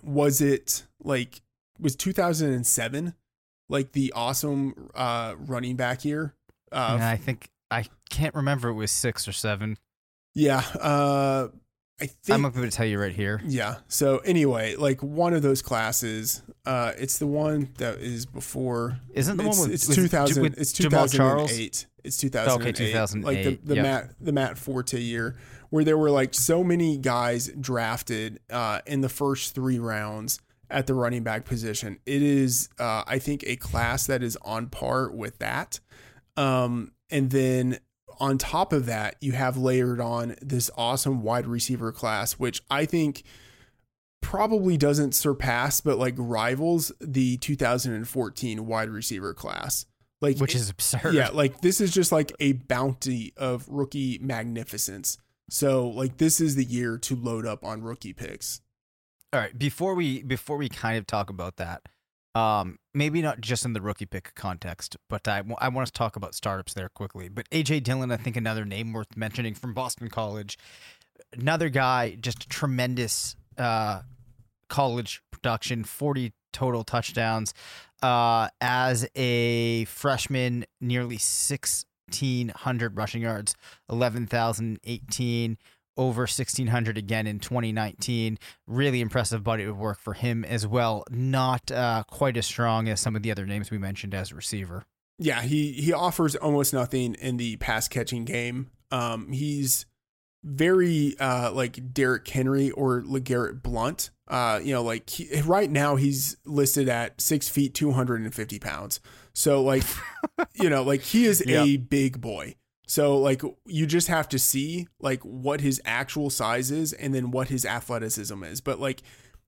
was 0.06 0.40
it 0.42 0.86
like 1.04 1.42
was 1.80 1.96
2007 1.96 3.14
like 3.68 3.92
the 3.94 4.14
awesome 4.16 4.90
uh 4.96 5.36
running 5.38 5.76
back 5.76 6.06
year? 6.06 6.36
Uh, 6.72 6.92
And 6.94 7.04
I 7.04 7.16
think 7.18 7.50
I 7.72 7.86
can't 8.10 8.36
remember 8.36 8.70
it 8.70 8.74
was 8.76 8.92
six 8.92 9.28
or 9.28 9.32
seven. 9.34 9.78
yeah. 10.34 10.64
Uh, 10.80 11.48
I 12.00 12.08
think 12.08 12.36
I'm 12.36 12.52
going 12.52 12.70
to 12.70 12.76
tell 12.76 12.86
you 12.86 13.00
right 13.00 13.14
here. 13.14 13.42
Yeah. 13.46 13.76
So 13.88 14.18
anyway, 14.20 14.76
like 14.76 15.02
one 15.02 15.34
of 15.34 15.42
those 15.42 15.62
classes, 15.62 16.42
uh, 16.66 16.92
it's 16.98 17.20
the 17.20 17.28
one 17.28 17.70
that 17.78 18.00
is 18.00 18.26
before. 18.26 19.00
Isn't 19.14 19.38
the 19.38 19.48
it's, 19.48 19.58
one 19.58 19.70
with 19.70 19.76
it's 19.76 19.88
with- 19.88 19.98
2000? 19.98 20.44
with 20.44 20.58
it's 20.58 20.74
Jamaal 20.74 21.14
Charles? 21.14 21.52
2008. 21.52 21.86
It's 22.04 22.18
2008. 22.18 23.24
Like 23.24 23.44
the 23.44 23.60
the 23.64 23.76
yep. 23.76 23.84
Matt 23.84 24.10
the 24.20 24.32
Matt 24.32 24.58
Forte 24.58 25.00
year, 25.00 25.38
where 25.70 25.84
there 25.84 25.98
were 25.98 26.12
like 26.12 26.34
so 26.34 26.64
many 26.64 26.98
guys 26.98 27.48
drafted 27.60 28.40
uh, 28.50 28.82
in 28.86 29.02
the 29.02 29.10
first 29.10 29.56
three 29.56 29.80
rounds 29.80 30.40
at 30.70 30.88
the 30.88 30.94
running 30.94 31.24
back 31.24 31.46
position. 31.46 32.00
It 32.06 32.22
is, 32.22 32.70
uh, 32.80 33.04
I 33.08 33.20
think, 33.20 33.44
a 33.48 33.56
class 33.56 34.08
that 34.08 34.22
is 34.22 34.38
on 34.42 34.68
par 34.68 35.10
with 35.10 35.40
that. 35.40 35.80
Um, 36.38 36.92
and 37.10 37.30
then 37.30 37.80
on 38.20 38.38
top 38.38 38.74
of 38.74 38.86
that, 38.86 39.16
you 39.22 39.34
have 39.34 39.58
layered 39.58 40.00
on 40.00 40.36
this 40.42 40.70
awesome 40.78 41.22
wide 41.22 41.48
receiver 41.48 41.92
class, 41.92 42.34
which 42.34 42.62
I 42.70 42.86
think 42.86 43.24
probably 44.22 44.78
doesn't 44.78 45.14
surpass, 45.14 45.82
but 45.82 45.98
like 45.98 46.16
rivals 46.18 46.92
the 47.00 47.38
2014 47.38 48.66
wide 48.66 48.90
receiver 48.90 49.34
class. 49.34 49.86
Like, 50.22 50.38
Which 50.40 50.56
is 50.56 50.70
absurd. 50.70 51.14
yeah, 51.14 51.30
like 51.30 51.62
this 51.62 51.80
is 51.82 51.94
just 51.94 52.12
like 52.12 52.32
a 52.40 52.54
bounty 52.54 53.34
of 53.38 53.68
rookie 53.68 54.18
magnificence. 54.22 55.18
So 55.50 55.90
like 55.90 56.18
this 56.18 56.42
is 56.42 56.56
the 56.56 56.64
year 56.64 56.98
to 57.00 57.16
load 57.16 57.46
up 57.46 57.64
on 57.64 57.84
rookie 57.84 58.14
picks. 58.14 58.62
All 59.34 59.40
right. 59.40 59.56
Before 59.58 59.94
we 59.94 60.24
before 60.24 60.58
we 60.58 60.70
kind 60.70 60.98
of 60.98 61.06
talk 61.06 61.30
about 61.30 61.58
that, 61.58 61.84
um, 62.36 62.78
maybe 62.94 63.22
not 63.22 63.40
just 63.40 63.64
in 63.64 63.74
the 63.74 63.82
rookie 63.82 64.06
pick 64.06 64.36
context, 64.36 64.98
but 65.10 65.26
I, 65.28 65.42
I 65.60 65.70
want 65.70 65.88
to 65.88 65.94
talk 65.94 66.18
about 66.18 66.36
startups 66.36 66.74
there 66.74 66.90
quickly. 66.90 67.30
But 67.30 67.50
AJ 67.50 67.84
Dillon, 67.84 68.12
I 68.12 68.18
think 68.18 68.36
another 68.36 68.66
name 68.66 68.92
worth 68.92 69.16
mentioning 69.16 69.56
from 69.56 69.74
Boston 69.74 70.10
College, 70.10 70.58
another 71.34 71.70
guy, 71.70 72.18
just 72.20 72.50
tremendous 72.50 73.38
uh, 73.58 74.02
college 74.68 75.22
production, 75.32 75.86
40 75.86 76.34
total 76.52 76.84
touchdowns. 76.84 77.54
Uh, 78.04 78.50
as 78.60 79.08
a 79.16 79.86
freshman, 79.86 80.66
nearly 80.82 81.16
1,600 81.16 82.98
rushing 82.98 83.22
yards, 83.22 83.56
11,018 83.90 85.58
over 85.98 86.22
1600 86.22 86.98
again 86.98 87.28
in 87.28 87.40
2019 87.40 88.38
really 88.68 89.02
impressive 89.02 89.44
body 89.44 89.64
of 89.64 89.78
work 89.78 90.00
for 90.00 90.14
him 90.14 90.44
as 90.46 90.66
well. 90.68 91.04
Not 91.10 91.72
uh, 91.72 92.04
quite 92.10 92.38
as 92.38 92.46
strong 92.46 92.88
as 92.90 93.00
some 93.00 93.16
of 93.16 93.24
the 93.24 93.32
other 93.32 93.46
names 93.46 93.72
we 93.72 93.78
mentioned 93.78 94.14
as 94.14 94.32
a 94.32 94.36
receiver. 94.36 94.84
Yeah 95.18 95.42
he 95.42 95.72
he 95.72 95.94
offers 95.94 96.36
almost 96.36 96.74
nothing 96.74 97.14
in 97.16 97.38
the 97.38 97.56
pass 97.58 97.88
catching 97.88 98.26
game. 98.26 98.72
Um 98.92 99.32
he's 99.32 99.86
very 100.44 101.16
uh 101.20 101.52
like 101.54 101.94
Derrick 101.94 102.28
Henry 102.28 102.70
or 102.72 103.02
LeGarrette 103.02 103.64
Blunt 103.64 104.12
uh 104.28 104.60
you 104.64 104.74
know 104.74 104.84
like 104.84 105.10
he, 105.10 105.42
right 105.42 105.72
now 105.72 105.96
he's 105.96 106.38
listed 106.46 106.90
at 106.90 107.20
six 107.22 107.48
feet 107.50 107.74
250 107.74 108.60
pounds. 108.60 109.00
So 109.34 109.64
like 109.64 109.84
you 110.54 110.70
know 110.70 110.84
like 110.84 111.02
he 111.02 111.26
is 111.26 111.42
Yep. 111.46 111.66
a 111.66 111.78
big 111.78 112.20
boy 112.22 112.56
so 112.86 113.18
like 113.18 113.42
you 113.66 113.86
just 113.86 114.08
have 114.08 114.30
to 114.30 114.40
see 114.40 114.88
like 115.00 115.22
what 115.22 115.62
his 115.62 115.82
actual 115.86 116.30
size 116.30 116.72
is 116.72 116.94
and 116.94 117.14
then 117.14 117.32
what 117.32 117.48
his 117.50 117.66
athleticism 117.66 118.44
is. 118.44 118.62
But 118.62 118.80
like 118.80 119.02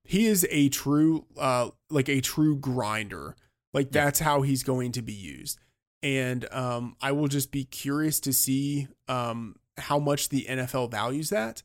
he 0.03 0.25
is 0.25 0.47
a 0.49 0.69
true 0.69 1.25
uh 1.37 1.69
like 1.89 2.09
a 2.09 2.21
true 2.21 2.55
grinder. 2.57 3.35
Like 3.73 3.91
that's 3.91 4.19
how 4.19 4.41
he's 4.41 4.63
going 4.63 4.91
to 4.93 5.01
be 5.01 5.13
used. 5.13 5.59
And 6.01 6.51
um 6.53 6.95
I 7.01 7.11
will 7.11 7.27
just 7.27 7.51
be 7.51 7.65
curious 7.65 8.19
to 8.21 8.33
see 8.33 8.87
um 9.07 9.55
how 9.77 9.99
much 9.99 10.29
the 10.29 10.45
NFL 10.49 10.89
values 10.89 11.29
that 11.29 11.61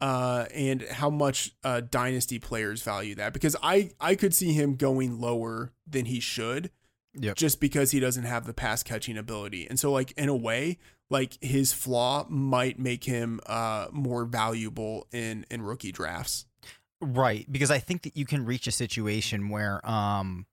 uh 0.00 0.44
and 0.54 0.82
how 0.82 1.08
much 1.10 1.52
uh 1.64 1.80
dynasty 1.80 2.38
players 2.38 2.82
value 2.82 3.14
that 3.16 3.32
because 3.32 3.56
I 3.62 3.90
I 4.00 4.14
could 4.14 4.34
see 4.34 4.52
him 4.52 4.76
going 4.76 5.20
lower 5.20 5.72
than 5.86 6.04
he 6.04 6.20
should 6.20 6.70
Yep. 7.18 7.36
just 7.36 7.60
because 7.60 7.92
he 7.92 7.98
doesn't 7.98 8.24
have 8.24 8.44
the 8.44 8.52
pass 8.52 8.82
catching 8.82 9.16
ability. 9.16 9.66
And 9.66 9.80
so 9.80 9.90
like 9.90 10.12
in 10.18 10.28
a 10.28 10.36
way, 10.36 10.76
like 11.10 11.38
his 11.40 11.72
flaw 11.72 12.26
might 12.28 12.78
make 12.78 13.04
him 13.04 13.40
uh 13.46 13.86
more 13.92 14.24
valuable 14.24 15.06
in 15.12 15.44
in 15.50 15.62
rookie 15.62 15.92
drafts. 15.92 16.46
Right, 17.00 17.46
because 17.50 17.70
I 17.70 17.78
think 17.78 18.02
that 18.02 18.16
you 18.16 18.24
can 18.24 18.44
reach 18.46 18.66
a 18.66 18.72
situation 18.72 19.48
where 19.48 19.86
um 19.88 20.46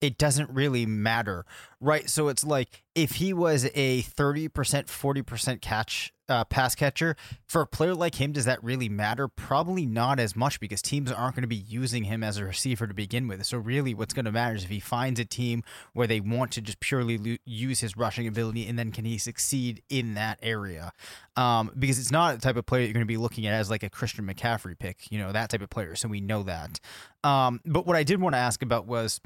it 0.00 0.18
doesn't 0.18 0.50
really 0.50 0.86
matter. 0.86 1.44
Right? 1.80 2.08
So 2.08 2.28
it's 2.28 2.44
like 2.44 2.82
if 2.94 3.12
he 3.12 3.32
was 3.32 3.64
a 3.74 4.02
30%, 4.02 4.50
40% 4.50 5.60
catch 5.60 6.12
uh, 6.28 6.44
pass 6.44 6.74
catcher, 6.76 7.16
for 7.46 7.62
a 7.62 7.66
player 7.66 7.94
like 7.94 8.14
him 8.16 8.32
does 8.32 8.44
that 8.44 8.62
really 8.62 8.88
matter? 8.88 9.26
Probably 9.26 9.84
not 9.84 10.20
as 10.20 10.36
much 10.36 10.60
because 10.60 10.80
teams 10.80 11.10
aren't 11.10 11.34
going 11.34 11.42
to 11.42 11.48
be 11.48 11.56
using 11.56 12.04
him 12.04 12.22
as 12.22 12.36
a 12.36 12.44
receiver 12.44 12.86
to 12.86 12.94
begin 12.94 13.26
with. 13.26 13.44
So 13.46 13.58
really 13.58 13.94
what's 13.94 14.14
going 14.14 14.26
to 14.26 14.32
matter 14.32 14.54
is 14.54 14.64
if 14.64 14.70
he 14.70 14.78
finds 14.78 15.18
a 15.18 15.24
team 15.24 15.64
where 15.92 16.06
they 16.06 16.20
want 16.20 16.52
to 16.52 16.60
just 16.60 16.78
purely 16.78 17.18
lo- 17.18 17.36
use 17.44 17.80
his 17.80 17.96
rushing 17.96 18.28
ability 18.28 18.66
and 18.68 18.78
then 18.78 18.92
can 18.92 19.04
he 19.04 19.18
succeed 19.18 19.82
in 19.88 20.14
that 20.14 20.38
area? 20.42 20.92
um, 21.40 21.70
because 21.78 21.98
it's 21.98 22.10
not 22.10 22.34
the 22.34 22.40
type 22.40 22.56
of 22.56 22.66
player 22.66 22.84
you're 22.84 22.92
going 22.92 23.00
to 23.00 23.06
be 23.06 23.16
looking 23.16 23.46
at 23.46 23.54
as 23.54 23.70
like 23.70 23.82
a 23.82 23.90
Christian 23.90 24.26
McCaffrey 24.26 24.78
pick, 24.78 25.10
you 25.10 25.18
know, 25.18 25.32
that 25.32 25.48
type 25.50 25.62
of 25.62 25.70
player. 25.70 25.94
So 25.96 26.08
we 26.08 26.20
know 26.20 26.42
that. 26.42 26.80
Um, 27.24 27.60
but 27.64 27.86
what 27.86 27.96
I 27.96 28.02
did 28.02 28.20
want 28.20 28.34
to 28.34 28.38
ask 28.38 28.62
about 28.62 28.86
was 28.86 29.20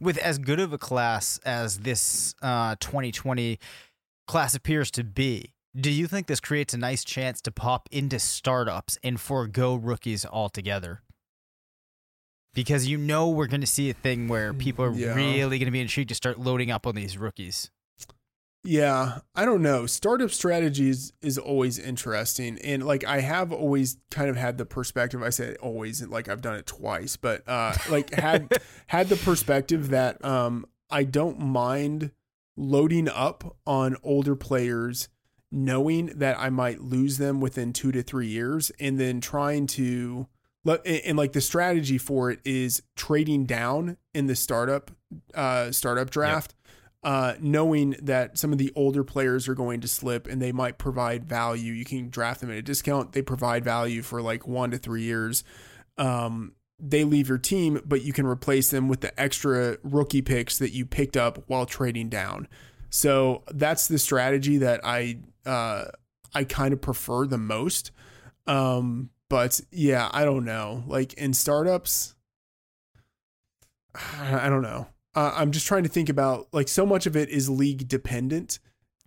with 0.00 0.18
as 0.18 0.38
good 0.38 0.60
of 0.60 0.72
a 0.72 0.78
class 0.78 1.38
as 1.44 1.78
this 1.80 2.34
uh, 2.42 2.76
2020 2.80 3.58
class 4.26 4.54
appears 4.54 4.90
to 4.92 5.04
be, 5.04 5.52
do 5.78 5.90
you 5.90 6.06
think 6.06 6.26
this 6.26 6.40
creates 6.40 6.74
a 6.74 6.78
nice 6.78 7.04
chance 7.04 7.40
to 7.42 7.50
pop 7.50 7.88
into 7.90 8.18
startups 8.18 8.98
and 9.02 9.20
forego 9.20 9.74
rookies 9.74 10.26
altogether? 10.26 11.02
Because 12.54 12.86
you 12.86 12.98
know 12.98 13.28
we're 13.30 13.46
going 13.46 13.62
to 13.62 13.66
see 13.66 13.88
a 13.88 13.94
thing 13.94 14.28
where 14.28 14.52
people 14.52 14.84
are 14.84 14.92
Yeah. 14.92 15.14
really 15.14 15.58
going 15.58 15.66
to 15.66 15.70
be 15.72 15.80
intrigued 15.80 16.10
to 16.10 16.14
start 16.14 16.38
loading 16.38 16.70
up 16.70 16.86
on 16.86 16.94
these 16.94 17.16
rookies. 17.16 17.70
Yeah, 18.64 19.18
I 19.34 19.44
don't 19.44 19.60
know. 19.62 19.86
Startup 19.86 20.30
strategies 20.30 21.12
is 21.20 21.36
always 21.36 21.80
interesting. 21.80 22.58
And 22.62 22.84
like 22.84 23.02
I 23.04 23.20
have 23.20 23.52
always 23.52 23.96
kind 24.10 24.30
of 24.30 24.36
had 24.36 24.56
the 24.56 24.64
perspective, 24.64 25.20
I 25.22 25.30
said 25.30 25.56
always 25.56 26.00
like 26.06 26.28
I've 26.28 26.42
done 26.42 26.54
it 26.54 26.66
twice, 26.66 27.16
but 27.16 27.42
uh 27.48 27.74
like 27.90 28.14
had 28.14 28.52
had 28.86 29.08
the 29.08 29.16
perspective 29.16 29.88
that 29.90 30.24
um 30.24 30.64
I 30.90 31.02
don't 31.02 31.40
mind 31.40 32.12
loading 32.56 33.08
up 33.08 33.56
on 33.66 33.96
older 34.04 34.36
players 34.36 35.08
knowing 35.50 36.06
that 36.06 36.38
I 36.38 36.48
might 36.50 36.80
lose 36.80 37.18
them 37.18 37.40
within 37.40 37.72
2 37.72 37.90
to 37.92 38.02
3 38.02 38.26
years 38.28 38.70
and 38.78 38.98
then 39.00 39.20
trying 39.20 39.66
to 39.68 40.28
let- 40.64 40.86
and 40.86 41.00
and, 41.04 41.18
like 41.18 41.32
the 41.32 41.40
strategy 41.40 41.98
for 41.98 42.30
it 42.30 42.38
is 42.44 42.82
trading 42.94 43.44
down 43.44 43.96
in 44.14 44.28
the 44.28 44.36
startup 44.36 44.92
uh 45.34 45.72
startup 45.72 46.10
draft 46.10 46.54
uh, 47.04 47.34
knowing 47.40 47.96
that 48.00 48.38
some 48.38 48.52
of 48.52 48.58
the 48.58 48.72
older 48.76 49.02
players 49.02 49.48
are 49.48 49.54
going 49.54 49.80
to 49.80 49.88
slip 49.88 50.28
and 50.28 50.40
they 50.40 50.52
might 50.52 50.78
provide 50.78 51.24
value. 51.24 51.72
You 51.72 51.84
can 51.84 52.10
draft 52.10 52.40
them 52.40 52.50
at 52.50 52.56
a 52.56 52.62
discount. 52.62 53.12
They 53.12 53.22
provide 53.22 53.64
value 53.64 54.02
for 54.02 54.22
like 54.22 54.46
one 54.46 54.70
to 54.70 54.78
three 54.78 55.02
years. 55.02 55.42
Um, 55.98 56.52
they 56.78 57.04
leave 57.04 57.28
your 57.28 57.38
team, 57.38 57.80
but 57.84 58.02
you 58.02 58.12
can 58.12 58.26
replace 58.26 58.70
them 58.70 58.88
with 58.88 59.00
the 59.00 59.18
extra 59.20 59.78
rookie 59.82 60.22
picks 60.22 60.58
that 60.58 60.70
you 60.70 60.86
picked 60.86 61.16
up 61.16 61.42
while 61.46 61.66
trading 61.66 62.08
down. 62.08 62.48
So 62.90 63.42
that's 63.50 63.88
the 63.88 63.98
strategy 63.98 64.58
that 64.58 64.80
I 64.84 65.18
uh, 65.46 65.86
I 66.34 66.44
kind 66.44 66.72
of 66.72 66.80
prefer 66.80 67.26
the 67.26 67.38
most. 67.38 67.90
Um, 68.46 69.10
but 69.28 69.60
yeah, 69.70 70.08
I 70.12 70.24
don't 70.24 70.44
know. 70.44 70.84
Like 70.86 71.14
in 71.14 71.34
startups, 71.34 72.14
I 73.94 74.48
don't 74.48 74.62
know. 74.62 74.88
Uh, 75.14 75.32
I'm 75.34 75.50
just 75.50 75.66
trying 75.66 75.82
to 75.82 75.88
think 75.88 76.08
about 76.08 76.48
like 76.52 76.68
so 76.68 76.86
much 76.86 77.06
of 77.06 77.16
it 77.16 77.28
is 77.28 77.50
league 77.50 77.88
dependent, 77.88 78.58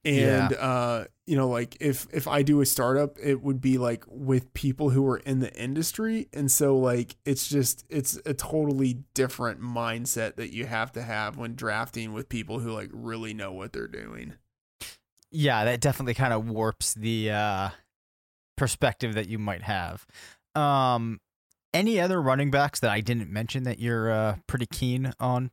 and 0.04 0.54
uh, 0.54 1.06
you 1.26 1.36
know, 1.36 1.50
like 1.50 1.78
if 1.80 2.08
if 2.14 2.28
I 2.28 2.44
do 2.44 2.62
a 2.62 2.66
startup, 2.66 3.18
it 3.22 3.42
would 3.42 3.60
be 3.60 3.78
like 3.80 4.04
with 4.08 4.54
people 4.54 4.92
who 4.92 5.08
are 5.08 5.18
in 5.18 5.40
the 5.40 5.52
industry, 5.60 6.28
and 6.32 6.52
so 6.52 6.78
like 6.78 7.16
it's 7.26 7.48
just 7.48 7.86
it's 7.90 8.20
a 8.26 8.34
totally 8.34 9.00
different 9.16 9.62
mindset 9.62 10.36
that 10.36 10.54
you 10.54 10.68
have 10.68 10.92
to 10.92 11.02
have 11.02 11.38
when 11.38 11.56
drafting 11.56 12.14
with 12.14 12.30
people 12.30 12.60
who 12.60 12.72
like 12.72 12.90
really 12.94 13.34
know 13.34 13.52
what 13.52 13.74
they're 13.74 13.88
doing. 13.88 14.36
yeah, 15.32 15.66
that 15.66 15.82
definitely 15.82 16.14
kind 16.14 16.34
of 16.34 16.48
warps 16.48 16.94
the 16.94 17.32
uh, 17.32 17.70
perspective 18.56 19.16
that 19.16 19.28
you 19.28 19.40
might 19.40 19.64
have. 19.64 20.06
Um, 20.54 21.20
any 21.74 22.00
other 22.00 22.22
running 22.22 22.52
backs 22.52 22.80
that 22.80 22.90
I 22.90 23.02
didn't 23.02 23.30
mention 23.30 23.64
that 23.64 23.80
you're 23.80 24.10
uh, 24.12 24.36
pretty 24.48 24.66
keen 24.68 25.12
on? 25.20 25.52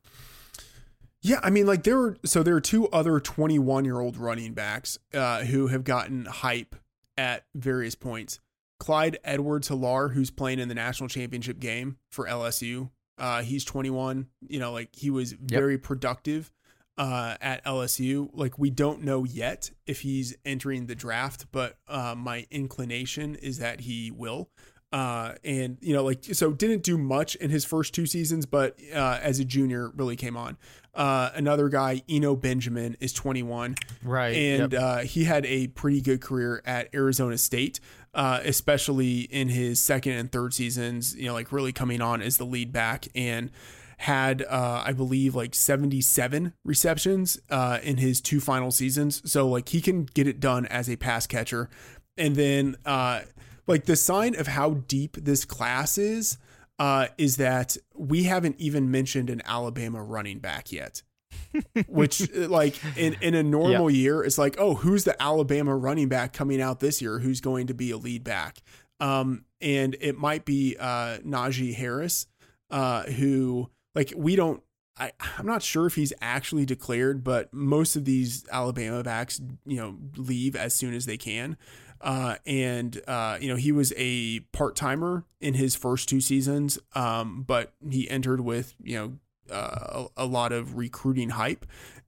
Yeah, 1.23 1.39
I 1.41 1.49
mean, 1.49 1.65
like 1.65 1.83
there 1.83 1.97
were 1.97 2.17
so 2.25 2.43
there 2.43 2.55
are 2.55 2.61
two 2.61 2.89
other 2.89 3.19
21 3.19 3.85
year 3.85 3.99
old 3.99 4.17
running 4.17 4.53
backs 4.53 4.99
uh, 5.13 5.45
who 5.45 5.67
have 5.67 5.85
gotten 5.85 6.25
hype 6.25 6.75
at 7.17 7.45
various 7.55 7.95
points. 7.95 8.39
Clyde 8.79 9.17
Edwards-Helaire, 9.23 10.13
who's 10.13 10.29
playing 10.29 10.59
in 10.59 10.67
the 10.67 10.75
national 10.75 11.07
championship 11.07 11.59
game 11.59 11.97
for 12.11 12.27
LSU. 12.27 12.89
Uh, 13.17 13.41
he's 13.41 13.63
21. 13.63 14.27
You 14.49 14.59
know, 14.59 14.73
like 14.73 14.89
he 14.93 15.09
was 15.09 15.31
very 15.31 15.77
productive 15.77 16.51
uh, 16.97 17.35
at 17.39 17.63
LSU. 17.63 18.29
Like 18.33 18.59
we 18.59 18.69
don't 18.69 19.03
know 19.03 19.23
yet 19.23 19.71
if 19.87 20.01
he's 20.01 20.35
entering 20.43 20.87
the 20.87 20.95
draft, 20.95 21.45
but 21.53 21.77
uh, 21.87 22.15
my 22.17 22.45
inclination 22.51 23.35
is 23.35 23.59
that 23.59 23.79
he 23.81 24.11
will. 24.11 24.49
Uh, 24.91 25.33
and 25.43 25.77
you 25.81 25.91
know, 25.91 26.03
like 26.03 26.23
so, 26.23 26.51
didn't 26.51 26.83
do 26.83 26.99
much 26.99 27.33
in 27.35 27.49
his 27.49 27.65
first 27.65 27.95
two 27.95 28.05
seasons, 28.05 28.45
but 28.45 28.77
uh, 28.93 29.19
as 29.23 29.39
a 29.39 29.45
junior, 29.45 29.91
really 29.95 30.15
came 30.15 30.37
on. 30.37 30.55
Uh, 30.95 31.31
another 31.33 31.69
guy, 31.69 32.01
Eno 32.07 32.35
Benjamin, 32.35 32.95
is 32.99 33.13
21 33.13 33.75
Right. 34.03 34.35
and 34.35 34.75
uh, 34.75 34.97
he 34.99 35.23
had 35.23 35.45
a 35.47 35.67
pretty 35.67 36.01
good 36.01 36.21
career 36.21 36.61
at 36.65 36.93
Arizona 36.93 37.37
State, 37.37 37.79
uh, 38.13 38.39
especially 38.43 39.21
in 39.21 39.49
his 39.49 39.79
second 39.81 40.13
and 40.13 40.31
third 40.31 40.53
seasons. 40.53 41.15
You 41.15 41.27
know, 41.27 41.33
like 41.33 41.51
really 41.51 41.71
coming 41.71 41.99
on 42.01 42.21
as 42.21 42.37
the 42.37 42.45
lead 42.45 42.71
back 42.71 43.07
and 43.15 43.49
had 43.97 44.41
uh, 44.43 44.83
I 44.85 44.91
believe 44.91 45.33
like 45.33 45.55
77 45.55 46.53
receptions 46.65 47.39
uh, 47.49 47.79
in 47.81 47.97
his 47.97 48.21
two 48.21 48.39
final 48.39 48.69
seasons. 48.69 49.21
So 49.31 49.47
like 49.47 49.69
he 49.69 49.81
can 49.81 50.03
get 50.05 50.27
it 50.27 50.39
done 50.39 50.65
as 50.67 50.89
a 50.89 50.95
pass 50.95 51.25
catcher, 51.25 51.69
and 52.17 52.35
then 52.35 52.75
uh, 52.85 53.21
like 53.65 53.85
the 53.85 53.95
sign 53.95 54.35
of 54.39 54.47
how 54.47 54.71
deep 54.87 55.17
this 55.19 55.43
class 55.45 55.97
is. 55.97 56.37
Uh, 56.79 57.07
is 57.17 57.37
that 57.37 57.77
we 57.95 58.23
haven't 58.23 58.55
even 58.59 58.89
mentioned 58.89 59.29
an 59.29 59.41
Alabama 59.45 60.03
running 60.03 60.39
back 60.39 60.71
yet 60.71 61.03
which 61.87 62.31
like 62.35 62.75
in, 62.97 63.15
in 63.21 63.33
a 63.33 63.43
normal 63.43 63.89
year 63.89 64.23
it's 64.23 64.37
like 64.37 64.55
oh 64.59 64.75
who's 64.75 65.03
the 65.03 65.21
alabama 65.21 65.75
running 65.75 66.09
back 66.09 66.33
coming 66.33 66.61
out 66.61 66.79
this 66.79 67.01
year 67.01 67.19
who's 67.19 67.41
going 67.41 67.67
to 67.67 67.73
be 67.73 67.91
a 67.91 67.97
lead 67.97 68.23
back 68.23 68.59
um 68.99 69.45
and 69.61 69.95
it 70.01 70.17
might 70.17 70.45
be 70.45 70.75
uh 70.79 71.17
najee 71.19 71.73
harris 71.73 72.27
uh 72.71 73.03
who 73.03 73.69
like 73.95 74.13
we 74.15 74.35
don't 74.35 74.63
I, 74.95 75.11
I'm 75.37 75.47
not 75.47 75.63
sure 75.63 75.87
if 75.87 75.95
he's 75.95 76.13
actually 76.21 76.67
declared, 76.67 77.23
but 77.23 77.51
most 77.51 77.95
of 77.95 78.05
these 78.05 78.45
Alabama 78.51 79.01
backs, 79.01 79.41
you 79.65 79.77
know, 79.77 79.97
leave 80.17 80.55
as 80.55 80.75
soon 80.75 80.93
as 80.93 81.07
they 81.07 81.17
can. 81.17 81.57
Uh, 82.03 82.35
and 82.45 83.01
uh, 83.07 83.37
you 83.39 83.47
know 83.47 83.55
he 83.55 83.71
was 83.71 83.93
a 83.95 84.41
part 84.51 84.75
timer 84.75 85.23
in 85.39 85.53
his 85.53 85.73
first 85.73 86.09
two 86.09 86.19
seasons, 86.19 86.77
um, 86.95 87.43
but 87.47 87.73
he 87.89 88.09
entered 88.09 88.41
with 88.41 88.75
you 88.83 88.95
know 88.97 89.13
uh, 89.49 90.05
a, 90.17 90.23
a 90.23 90.25
lot 90.25 90.51
of 90.51 90.77
recruiting 90.77 91.29
hype. 91.29 91.65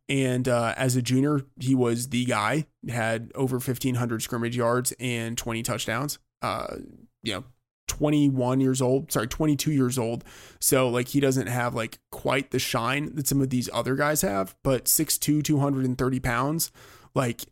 And 0.08 0.48
uh, 0.48 0.76
as 0.78 0.96
a 0.96 1.02
junior, 1.02 1.42
he 1.60 1.74
was 1.74 2.10
the 2.10 2.26
guy. 2.26 2.68
Had 2.90 3.32
over 3.36 3.60
fifteen 3.62 3.96
hundred 3.96 4.22
scrimmage 4.22 4.58
yards 4.58 4.94
and 5.00 5.38
twenty 5.38 5.64
touchdowns. 5.64 6.20
Uh, 6.42 6.76
you 7.24 7.34
know, 7.34 7.44
21 7.88 8.60
years 8.62 8.82
old, 8.82 9.12
sorry, 9.12 9.28
22 9.28 9.72
years 9.72 9.98
old. 9.98 10.24
So 10.60 10.90
like 10.90 11.08
he 11.08 11.20
doesn't 11.20 11.48
have 11.48 11.74
like 11.74 12.00
quite 12.12 12.52
the 12.52 12.60
shine 12.60 13.16
that 13.16 13.28
some 13.28 13.42
of 13.42 13.50
these 13.50 13.70
other 13.74 13.96
guys 13.96 14.22
have, 14.22 14.56
but 14.64 14.86
6'2, 14.86 15.44
230 15.44 16.20
pounds, 16.20 16.72
like 17.16 17.46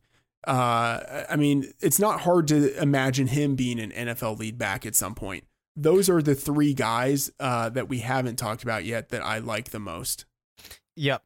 uh 0.45 1.23
I 1.29 1.36
mean, 1.36 1.73
it's 1.79 1.99
not 1.99 2.21
hard 2.21 2.47
to 2.49 2.79
imagine 2.82 3.27
him 3.27 3.56
being 3.56 3.79
an 3.79 3.91
NFL 3.91 4.38
lead 4.39 4.58
back 4.58 4.86
at 4.86 4.95
some 4.95 5.15
point. 5.15 5.45
Those 5.75 6.10
are 6.10 6.21
the 6.21 6.36
three 6.36 6.73
guys 6.73 7.32
uh 7.39 7.69
that 7.69 7.89
we 7.89 7.99
haven't 7.99 8.38
talked 8.38 8.63
about 8.63 8.86
yet 8.86 9.10
that 9.10 9.23
I 9.23 9.39
like 9.39 9.71
the 9.71 9.79
most. 9.79 10.25
Yep. 10.95 11.23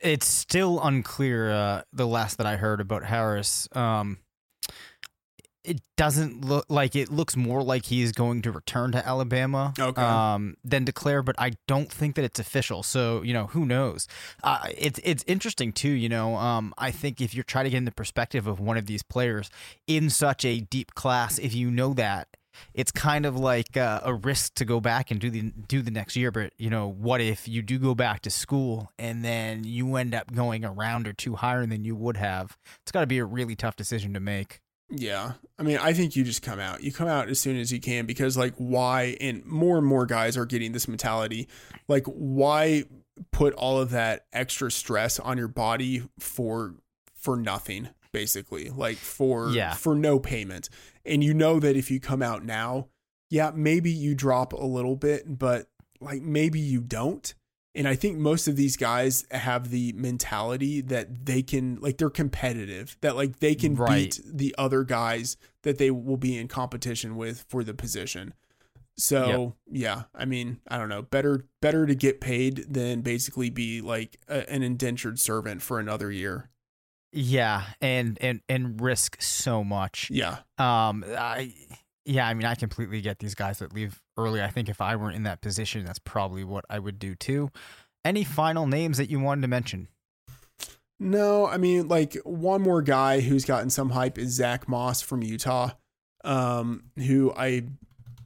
It's 0.00 0.28
still 0.28 0.80
unclear 0.82 1.50
uh 1.50 1.82
the 1.92 2.06
last 2.06 2.38
that 2.38 2.46
I 2.46 2.56
heard 2.56 2.80
about 2.80 3.04
Harris. 3.04 3.68
Um 3.72 4.18
it 5.68 5.80
doesn't 5.96 6.44
look 6.44 6.64
like 6.68 6.96
it 6.96 7.10
looks 7.10 7.36
more 7.36 7.62
like 7.62 7.86
he 7.86 8.02
is 8.02 8.12
going 8.12 8.42
to 8.42 8.50
return 8.52 8.92
to 8.92 9.06
Alabama 9.06 9.74
Okay. 9.78 10.00
um, 10.02 10.56
than 10.64 10.84
declare, 10.84 11.22
but 11.22 11.36
I 11.38 11.52
don't 11.66 11.90
think 11.92 12.14
that 12.16 12.24
it's 12.24 12.38
official. 12.40 12.82
So 12.82 13.22
you 13.22 13.34
know, 13.34 13.46
who 13.48 13.66
knows? 13.66 14.08
Uh, 14.42 14.66
it's 14.76 14.98
it's 15.04 15.24
interesting 15.26 15.72
too. 15.72 15.90
You 15.90 16.08
know, 16.08 16.36
um, 16.36 16.72
I 16.78 16.90
think 16.90 17.20
if 17.20 17.34
you're 17.34 17.44
trying 17.44 17.64
to 17.64 17.70
get 17.70 17.76
in 17.78 17.84
the 17.84 17.92
perspective 17.92 18.46
of 18.46 18.58
one 18.60 18.76
of 18.76 18.86
these 18.86 19.02
players 19.02 19.50
in 19.86 20.10
such 20.10 20.44
a 20.44 20.60
deep 20.60 20.94
class, 20.94 21.38
if 21.38 21.54
you 21.54 21.70
know 21.70 21.92
that. 21.94 22.28
It's 22.74 22.90
kind 22.90 23.24
of 23.24 23.36
like 23.36 23.76
uh, 23.76 24.00
a 24.02 24.12
risk 24.12 24.54
to 24.54 24.64
go 24.64 24.80
back 24.80 25.12
and 25.12 25.20
do 25.20 25.30
the 25.30 25.42
do 25.68 25.80
the 25.80 25.92
next 25.92 26.16
year, 26.16 26.32
but 26.32 26.52
you 26.58 26.70
know 26.70 26.88
what 26.88 27.20
if 27.20 27.46
you 27.46 27.62
do 27.62 27.78
go 27.78 27.94
back 27.94 28.20
to 28.22 28.30
school 28.30 28.90
and 28.98 29.24
then 29.24 29.62
you 29.62 29.94
end 29.94 30.12
up 30.12 30.32
going 30.32 30.64
a 30.64 30.72
round 30.72 31.06
or 31.06 31.12
two 31.12 31.36
higher 31.36 31.66
than 31.66 31.84
you 31.84 31.94
would 31.94 32.16
have? 32.16 32.56
It's 32.82 32.90
got 32.90 33.02
to 33.02 33.06
be 33.06 33.18
a 33.18 33.24
really 33.24 33.54
tough 33.54 33.76
decision 33.76 34.12
to 34.14 34.18
make. 34.20 34.58
Yeah. 34.90 35.32
I 35.58 35.62
mean, 35.62 35.78
I 35.78 35.92
think 35.92 36.16
you 36.16 36.24
just 36.24 36.42
come 36.42 36.58
out. 36.58 36.82
You 36.82 36.92
come 36.92 37.08
out 37.08 37.28
as 37.28 37.38
soon 37.40 37.56
as 37.58 37.72
you 37.72 37.80
can 37.80 38.06
because, 38.06 38.36
like, 38.36 38.54
why? 38.56 39.16
And 39.20 39.44
more 39.44 39.76
and 39.76 39.86
more 39.86 40.06
guys 40.06 40.36
are 40.36 40.46
getting 40.46 40.72
this 40.72 40.88
mentality. 40.88 41.48
Like, 41.88 42.06
why 42.06 42.84
put 43.32 43.52
all 43.54 43.78
of 43.80 43.90
that 43.90 44.26
extra 44.32 44.70
stress 44.70 45.18
on 45.18 45.36
your 45.38 45.48
body 45.48 46.02
for 46.18 46.74
for 47.14 47.36
nothing, 47.36 47.88
basically? 48.12 48.70
Like 48.70 48.96
for 48.96 49.50
Yeah. 49.50 49.74
for 49.74 49.94
no 49.94 50.18
payment. 50.18 50.68
And 51.04 51.22
you 51.24 51.34
know 51.34 51.58
that 51.60 51.76
if 51.76 51.90
you 51.90 52.00
come 52.00 52.22
out 52.22 52.44
now, 52.44 52.88
yeah, 53.28 53.50
maybe 53.54 53.90
you 53.90 54.14
drop 54.14 54.52
a 54.52 54.64
little 54.64 54.96
bit, 54.96 55.38
but 55.38 55.66
like 56.00 56.22
maybe 56.22 56.60
you 56.60 56.80
don't. 56.80 57.34
And 57.78 57.88
I 57.88 57.94
think 57.94 58.18
most 58.18 58.48
of 58.48 58.56
these 58.56 58.76
guys 58.76 59.24
have 59.30 59.70
the 59.70 59.92
mentality 59.94 60.80
that 60.82 61.24
they 61.26 61.42
can 61.42 61.78
like 61.80 61.96
they're 61.96 62.10
competitive, 62.10 62.98
that 63.00 63.16
like 63.16 63.38
they 63.38 63.54
can 63.54 63.74
Right. 63.76 64.10
beat 64.16 64.20
the 64.24 64.54
other 64.58 64.84
guys 64.84 65.36
that 65.62 65.78
they 65.78 65.90
will 65.90 66.16
be 66.16 66.36
in 66.36 66.48
competition 66.48 67.16
with 67.16 67.46
for 67.48 67.62
the 67.64 67.72
position. 67.74 68.34
So, 68.96 69.54
yeah, 69.70 70.02
I 70.12 70.24
mean, 70.24 70.58
I 70.66 70.76
don't 70.76 70.88
know, 70.88 71.02
better 71.02 71.46
better 71.62 71.86
to 71.86 71.94
get 71.94 72.20
paid 72.20 72.66
than 72.68 73.00
basically 73.02 73.48
be 73.48 73.80
like 73.80 74.18
a, 74.26 74.50
an 74.50 74.64
indentured 74.64 75.20
servant 75.20 75.62
for 75.62 75.78
another 75.78 76.10
year. 76.10 76.50
Yeah, 77.12 77.62
and 77.80 78.18
and 78.20 78.40
and 78.48 78.80
risk 78.80 79.22
so 79.22 79.62
much. 79.62 80.10
Yeah. 80.10 80.38
Um, 80.58 81.04
I 81.16 81.54
yeah, 82.08 82.26
I 82.26 82.32
mean, 82.32 82.46
I 82.46 82.54
completely 82.54 83.02
get 83.02 83.18
these 83.18 83.34
guys 83.34 83.58
that 83.58 83.74
leave 83.74 84.00
early. 84.16 84.42
I 84.42 84.48
think 84.48 84.70
if 84.70 84.80
I 84.80 84.96
weren't 84.96 85.14
in 85.14 85.24
that 85.24 85.42
position, 85.42 85.84
that's 85.84 85.98
probably 85.98 86.42
what 86.42 86.64
I 86.70 86.78
would 86.78 86.98
do 86.98 87.14
too. 87.14 87.50
Any 88.02 88.24
final 88.24 88.66
names 88.66 88.96
that 88.96 89.10
you 89.10 89.20
wanted 89.20 89.42
to 89.42 89.48
mention? 89.48 89.88
No, 90.98 91.46
I 91.46 91.58
mean, 91.58 91.86
like 91.86 92.14
one 92.24 92.62
more 92.62 92.80
guy 92.80 93.20
who's 93.20 93.44
gotten 93.44 93.68
some 93.68 93.90
hype 93.90 94.16
is 94.16 94.30
Zach 94.30 94.66
Moss 94.66 95.02
from 95.02 95.22
Utah, 95.22 95.72
um, 96.24 96.84
who 96.96 97.30
I 97.36 97.64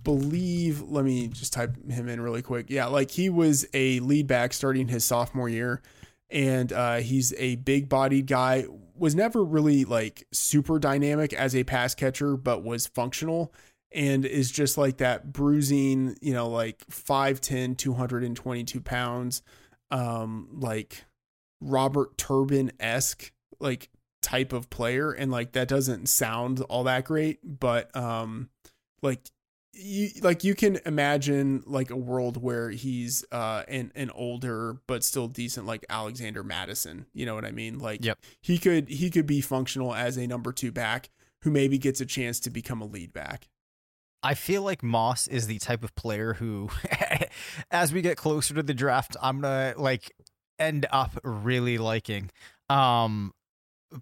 believe. 0.05 0.81
Let 0.83 1.05
me 1.05 1.27
just 1.27 1.53
type 1.53 1.77
him 1.91 2.09
in 2.09 2.21
really 2.21 2.41
quick. 2.41 2.67
Yeah, 2.71 2.87
like 2.87 3.11
he 3.11 3.29
was 3.31 3.67
a 3.75 3.99
lead 3.99 4.29
back 4.29 4.53
starting 4.53 4.89
his 4.89 5.05
sophomore 5.05 5.49
year, 5.49 5.83
and 6.31 6.73
uh, 6.73 6.97
he's 6.99 7.35
a 7.37 7.57
big 7.57 7.89
bodied 7.89 8.29
guy. 8.29 8.67
Was 8.97 9.17
never 9.17 9.43
really 9.43 9.85
like 9.85 10.25
super 10.33 10.79
dynamic 10.79 11.33
as 11.33 11.57
a 11.57 11.65
pass 11.65 11.97
catcher, 11.97 12.37
but 12.37 12.63
was 12.63 12.87
functional 12.87 13.53
and 13.95 14.25
is 14.25 14.51
just 14.51 14.79
like 14.79 14.99
that 14.99 15.33
bruising, 15.33 16.17
you 16.21 16.33
know, 16.33 16.49
like 16.49 16.87
5'10, 16.89 17.77
222 17.77 18.81
pounds, 18.81 19.43
um, 19.91 20.49
like 20.53 21.05
Robert 21.61 22.17
Turbin 22.17 22.73
esque 22.81 23.33
like 23.61 23.91
type 24.23 24.53
of 24.53 24.71
player, 24.71 25.13
and 25.13 25.31
like 25.31 25.53
that 25.53 25.69
doesn't 25.69 26.09
sound 26.09 26.61
all 26.63 26.85
that 26.85 27.05
great, 27.05 27.39
but 27.43 27.95
um, 27.97 28.49
like 29.03 29.21
you 29.75 30.11
like 30.21 30.45
you 30.45 30.55
can 30.55 30.79
imagine 30.85 31.63
like 31.67 31.91
a 31.91 31.97
world 31.97 32.37
where 32.37 32.71
he's 32.71 33.25
uh 33.33 33.63
an 33.69 33.91
an 33.95 34.11
older 34.11 34.77
but 34.87 35.03
still 35.03 35.29
decent 35.29 35.67
like 35.67 35.85
Alexander 35.89 36.43
Mattison. 36.43 37.07
You 37.15 37.25
know 37.25 37.35
what 37.35 37.45
I 37.45 37.53
mean? 37.53 37.79
Like 37.79 38.05
Yep. 38.05 38.19
he 38.43 38.59
could 38.59 38.89
he 38.89 39.09
could 39.11 39.27
be 39.27 39.41
functional 39.41 39.95
as 39.95 40.19
a 40.19 40.27
number 40.27 40.53
two 40.53 40.73
back 40.73 41.09
who 41.43 41.51
maybe 41.51 41.79
gets 41.79 42.01
a 42.01 42.07
chance 42.07 42.39
to 42.41 42.51
become 42.51 42.83
a 42.83 42.87
lead 42.87 43.13
back. 43.13 43.49
I 44.23 44.35
feel 44.35 44.63
like 44.63 44.83
Moss 44.83 45.27
is 45.27 45.47
the 45.47 45.59
type 45.59 45.83
of 45.83 45.95
player 45.95 46.35
who, 46.35 46.71
as 47.71 47.93
we 47.93 48.03
get 48.03 48.17
closer 48.17 48.55
to 48.55 48.63
the 48.63 48.75
draft, 48.75 49.17
I'm 49.21 49.41
gonna 49.41 49.75
like 49.77 50.13
end 50.59 50.87
up 50.91 51.19
really 51.25 51.79
liking. 51.79 52.31
Um, 52.69 53.33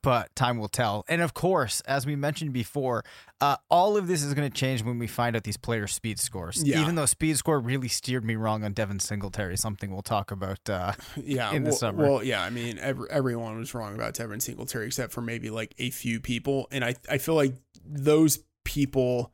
but 0.02 0.34
time 0.36 0.58
will 0.58 0.68
tell. 0.68 1.04
And 1.08 1.20
of 1.20 1.34
course, 1.34 1.80
as 1.82 2.06
we 2.06 2.16
mentioned 2.16 2.52
before, 2.52 3.04
uh, 3.40 3.56
all 3.70 3.96
of 3.96 4.06
this 4.06 4.22
is 4.22 4.34
going 4.34 4.48
to 4.48 4.56
change 4.56 4.82
when 4.82 4.98
we 4.98 5.06
find 5.06 5.34
out 5.34 5.44
these 5.44 5.56
player 5.56 5.86
speed 5.86 6.18
scores. 6.18 6.62
Yeah. 6.62 6.80
Even 6.80 6.94
though 6.94 7.06
speed 7.06 7.36
score 7.36 7.58
really 7.58 7.88
steered 7.88 8.24
me 8.24 8.36
wrong 8.36 8.64
on 8.64 8.72
Devin 8.72 9.00
Singletary, 9.00 9.56
something 9.56 9.90
we'll 9.90 10.02
talk 10.02 10.30
about. 10.30 10.58
Uh, 10.68 10.92
Yeah, 11.16 11.52
in 11.52 11.64
the 11.64 11.70
well, 11.70 11.78
summer. 11.78 12.02
Well, 12.04 12.24
yeah, 12.24 12.42
I 12.42 12.50
mean, 12.50 12.78
every, 12.78 13.10
everyone 13.10 13.58
was 13.58 13.74
wrong 13.74 13.94
about 13.94 14.14
Devin 14.14 14.40
Singletary 14.40 14.86
except 14.86 15.12
for 15.12 15.20
maybe 15.20 15.50
like 15.50 15.74
a 15.78 15.90
few 15.90 16.20
people, 16.20 16.68
and 16.70 16.84
I 16.84 16.94
I 17.08 17.18
feel 17.18 17.34
like 17.34 17.54
those 17.84 18.38
people, 18.64 19.32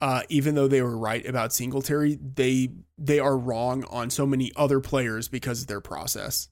uh, 0.00 0.22
even 0.28 0.54
though 0.54 0.68
they 0.68 0.82
were 0.82 0.96
right 0.96 1.26
about 1.26 1.52
Singletary, 1.52 2.18
they 2.20 2.70
they 2.96 3.18
are 3.18 3.36
wrong 3.36 3.84
on 3.90 4.10
so 4.10 4.26
many 4.26 4.52
other 4.56 4.80
players 4.80 5.28
because 5.28 5.62
of 5.62 5.66
their 5.66 5.80
process. 5.80 6.48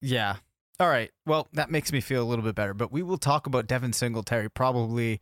Yeah. 0.00 0.36
All 0.78 0.88
right. 0.88 1.10
Well, 1.24 1.48
that 1.54 1.70
makes 1.70 1.90
me 1.90 2.00
feel 2.00 2.22
a 2.22 2.28
little 2.28 2.44
bit 2.44 2.54
better. 2.54 2.74
But 2.74 2.92
we 2.92 3.02
will 3.02 3.16
talk 3.16 3.46
about 3.46 3.66
Devin 3.66 3.94
Singletary 3.94 4.50
probably 4.50 5.20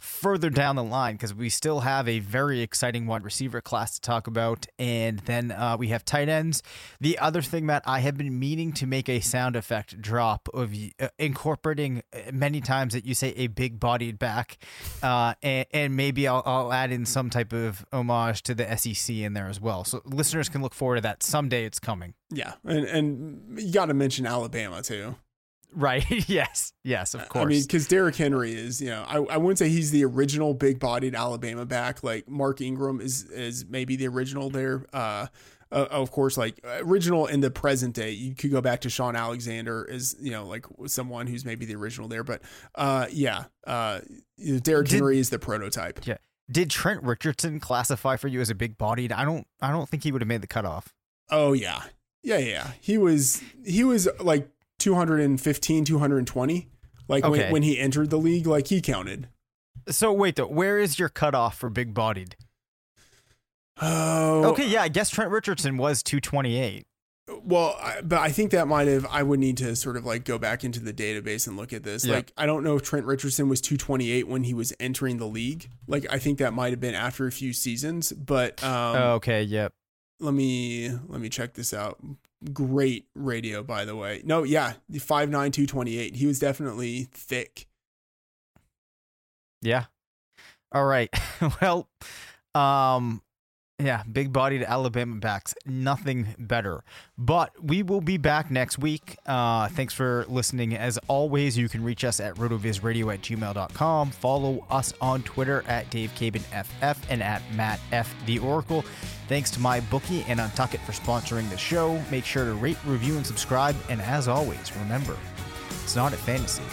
further 0.00 0.50
down 0.50 0.76
the 0.76 0.84
line 0.84 1.14
because 1.14 1.34
we 1.34 1.48
still 1.48 1.80
have 1.80 2.08
a 2.08 2.18
very 2.18 2.60
exciting 2.60 3.06
wide 3.06 3.24
receiver 3.24 3.60
class 3.60 3.94
to 3.94 4.00
talk 4.00 4.26
about. 4.26 4.66
And 4.78 5.20
then 5.20 5.52
uh, 5.52 5.76
we 5.78 5.88
have 5.88 6.04
tight 6.04 6.28
ends. 6.28 6.62
The 7.00 7.18
other 7.18 7.42
thing, 7.42 7.66
that 7.66 7.82
I 7.86 8.00
have 8.00 8.16
been 8.16 8.38
meaning 8.38 8.72
to 8.74 8.86
make 8.86 9.08
a 9.08 9.20
sound 9.20 9.56
effect 9.56 10.00
drop 10.00 10.48
of 10.54 10.74
uh, 10.98 11.08
incorporating 11.18 12.02
uh, 12.12 12.32
many 12.32 12.60
times 12.60 12.94
that 12.94 13.04
you 13.04 13.14
say 13.14 13.28
a 13.36 13.46
big 13.48 13.78
bodied 13.78 14.18
back. 14.18 14.58
Uh, 15.02 15.34
and, 15.42 15.66
and 15.72 15.96
maybe 15.96 16.26
I'll, 16.26 16.42
I'll 16.44 16.72
add 16.72 16.90
in 16.90 17.06
some 17.06 17.30
type 17.30 17.52
of 17.52 17.84
homage 17.92 18.42
to 18.44 18.54
the 18.54 18.76
SEC 18.76 19.14
in 19.14 19.34
there 19.34 19.48
as 19.48 19.60
well. 19.60 19.84
So 19.84 20.02
listeners 20.04 20.48
can 20.48 20.62
look 20.62 20.74
forward 20.74 20.96
to 20.96 21.02
that. 21.02 21.22
Someday 21.22 21.64
it's 21.64 21.78
coming. 21.78 22.14
Yeah, 22.30 22.54
and 22.64 22.84
and 22.84 23.60
you 23.60 23.72
got 23.72 23.86
to 23.86 23.94
mention 23.94 24.26
Alabama 24.26 24.82
too. 24.82 25.16
Right. 25.72 26.04
yes. 26.28 26.72
Yes, 26.84 27.14
of 27.14 27.28
course. 27.28 27.44
I 27.44 27.46
mean, 27.48 27.62
because 27.62 27.86
Derrick 27.86 28.16
Henry 28.16 28.52
is, 28.52 28.80
you 28.80 28.90
know, 28.90 29.04
I, 29.06 29.16
I 29.16 29.36
wouldn't 29.36 29.58
say 29.58 29.68
he's 29.68 29.90
the 29.90 30.04
original 30.04 30.54
big-bodied 30.54 31.14
Alabama 31.14 31.64
back. 31.66 32.02
Like 32.02 32.28
Mark 32.28 32.60
Ingram 32.60 33.00
is 33.00 33.24
is 33.24 33.64
maybe 33.66 33.96
the 33.96 34.08
original 34.08 34.50
there. 34.50 34.84
Uh, 34.92 35.26
uh, 35.72 35.86
of 35.90 36.10
course, 36.10 36.36
like 36.36 36.58
original 36.80 37.26
in 37.26 37.40
the 37.40 37.50
present 37.50 37.94
day, 37.94 38.10
you 38.10 38.34
could 38.34 38.50
go 38.50 38.60
back 38.60 38.80
to 38.80 38.90
Shaun 38.90 39.14
Alexander 39.14 39.88
as 39.90 40.16
you 40.20 40.32
know, 40.32 40.44
like 40.44 40.66
someone 40.86 41.26
who's 41.26 41.44
maybe 41.44 41.64
the 41.64 41.76
original 41.76 42.08
there. 42.08 42.24
But 42.24 42.42
uh, 42.74 43.06
yeah, 43.10 43.44
uh, 43.66 44.00
Derrick 44.62 44.88
Did- 44.88 44.96
Henry 44.96 45.18
is 45.18 45.30
the 45.30 45.38
prototype. 45.38 46.06
Yeah. 46.06 46.16
Did 46.50 46.68
Trent 46.70 47.04
Richardson 47.04 47.60
classify 47.60 48.16
for 48.16 48.26
you 48.26 48.40
as 48.40 48.50
a 48.50 48.56
big 48.56 48.76
bodied? 48.76 49.12
I 49.12 49.24
don't 49.24 49.46
I 49.60 49.70
don't 49.70 49.88
think 49.88 50.02
he 50.02 50.10
would 50.10 50.20
have 50.20 50.28
made 50.28 50.40
the 50.40 50.48
cutoff. 50.48 50.92
Oh 51.30 51.52
yeah, 51.52 51.82
yeah, 52.24 52.38
yeah. 52.38 52.72
He 52.80 52.98
was 52.98 53.40
he 53.64 53.84
was 53.84 54.08
like 54.18 54.48
215, 54.80 55.84
220. 55.84 56.68
Like 57.08 57.24
Okay. 57.24 57.42
when 57.44 57.52
when 57.52 57.62
he 57.62 57.78
entered 57.78 58.10
the 58.10 58.16
league, 58.18 58.46
like 58.46 58.68
he 58.68 58.80
counted. 58.80 59.28
So 59.88 60.12
wait 60.12 60.36
though, 60.36 60.46
where 60.46 60.78
is 60.78 60.98
your 60.98 61.08
cutoff 61.08 61.56
for 61.58 61.70
big 61.70 61.94
bodied? 61.94 62.36
Oh, 63.82 64.44
Okay, 64.50 64.66
yeah, 64.68 64.82
I 64.82 64.88
guess 64.88 65.10
Trent 65.10 65.30
Richardson 65.30 65.76
was 65.78 66.02
228. 66.02 66.86
Well, 67.44 67.76
I, 67.80 68.00
but 68.02 68.18
I 68.18 68.30
think 68.30 68.50
that 68.50 68.66
might 68.66 68.88
have. 68.88 69.06
I 69.08 69.22
would 69.22 69.38
need 69.38 69.56
to 69.58 69.76
sort 69.76 69.96
of 69.96 70.04
like 70.04 70.24
go 70.24 70.36
back 70.36 70.64
into 70.64 70.80
the 70.80 70.92
database 70.92 71.46
and 71.46 71.56
look 71.56 71.72
at 71.72 71.84
this. 71.84 72.04
Like, 72.04 72.32
I 72.36 72.44
don't 72.44 72.64
know 72.64 72.76
if 72.76 72.82
Trent 72.82 73.06
Richardson 73.06 73.48
was 73.48 73.60
228 73.60 74.26
when 74.26 74.42
he 74.42 74.52
was 74.52 74.72
entering 74.80 75.18
the 75.18 75.26
league. 75.26 75.70
Like, 75.86 76.06
I 76.12 76.18
think 76.18 76.38
that 76.38 76.52
might 76.52 76.70
have 76.70 76.80
been 76.80 76.94
after 76.96 77.26
a 77.28 77.32
few 77.32 77.52
seasons. 77.52 78.12
But 78.12 78.62
um, 78.64 78.96
Oh, 78.96 79.12
okay, 79.14 79.42
yep. 79.44 79.72
let 80.18 80.34
me 80.34 80.90
let 81.08 81.20
me 81.20 81.28
check 81.28 81.54
this 81.54 81.72
out. 81.72 82.02
Great 82.52 83.06
radio, 83.14 83.62
by 83.62 83.84
the 83.84 83.94
way. 83.94 84.22
No, 84.24 84.42
yeah, 84.44 84.74
the 84.88 84.98
five 84.98 85.28
nine 85.28 85.52
two 85.52 85.66
twenty 85.66 85.98
eight. 85.98 86.16
He 86.16 86.26
was 86.26 86.38
definitely 86.38 87.08
thick. 87.12 87.66
Yeah. 89.60 89.84
All 90.72 90.84
right. 90.86 91.10
well, 91.60 91.88
um 92.54 93.22
yeah, 93.80 94.02
big 94.10 94.32
bodied 94.32 94.62
Alabama 94.62 95.16
backs. 95.16 95.54
Nothing 95.66 96.34
better. 96.38 96.84
But 97.16 97.52
we 97.62 97.82
will 97.82 98.00
be 98.00 98.16
back 98.16 98.50
next 98.50 98.78
week. 98.78 99.16
Uh 99.26 99.68
thanks 99.68 99.94
for 99.94 100.24
listening. 100.28 100.76
As 100.76 100.98
always, 101.08 101.56
you 101.56 101.68
can 101.68 101.82
reach 101.82 102.04
us 102.04 102.20
at 102.20 102.34
rotovizradio 102.36 103.12
at 103.12 103.22
gmail.com. 103.22 104.10
Follow 104.10 104.66
us 104.70 104.92
on 105.00 105.22
Twitter 105.22 105.64
at 105.66 105.90
Dave 105.90 106.10
Caban 106.14 106.42
FF 106.64 107.10
and 107.10 107.22
at 107.22 107.42
Matt 107.54 107.80
F 107.92 108.14
the 108.26 108.38
Oracle. 108.38 108.84
Thanks 109.28 109.50
to 109.52 109.60
my 109.60 109.80
bookie 109.80 110.24
and 110.28 110.40
Untuckit 110.40 110.80
for 110.80 110.92
sponsoring 110.92 111.48
the 111.50 111.58
show. 111.58 112.02
Make 112.10 112.24
sure 112.24 112.44
to 112.44 112.54
rate, 112.54 112.78
review, 112.84 113.16
and 113.16 113.26
subscribe. 113.26 113.76
And 113.88 114.00
as 114.02 114.26
always, 114.26 114.74
remember, 114.76 115.16
it's 115.84 115.94
not 115.94 116.12
a 116.12 116.16
fantasy 116.16 116.64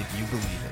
if 0.00 0.18
you 0.18 0.24
believe 0.26 0.64
it. 0.64 0.71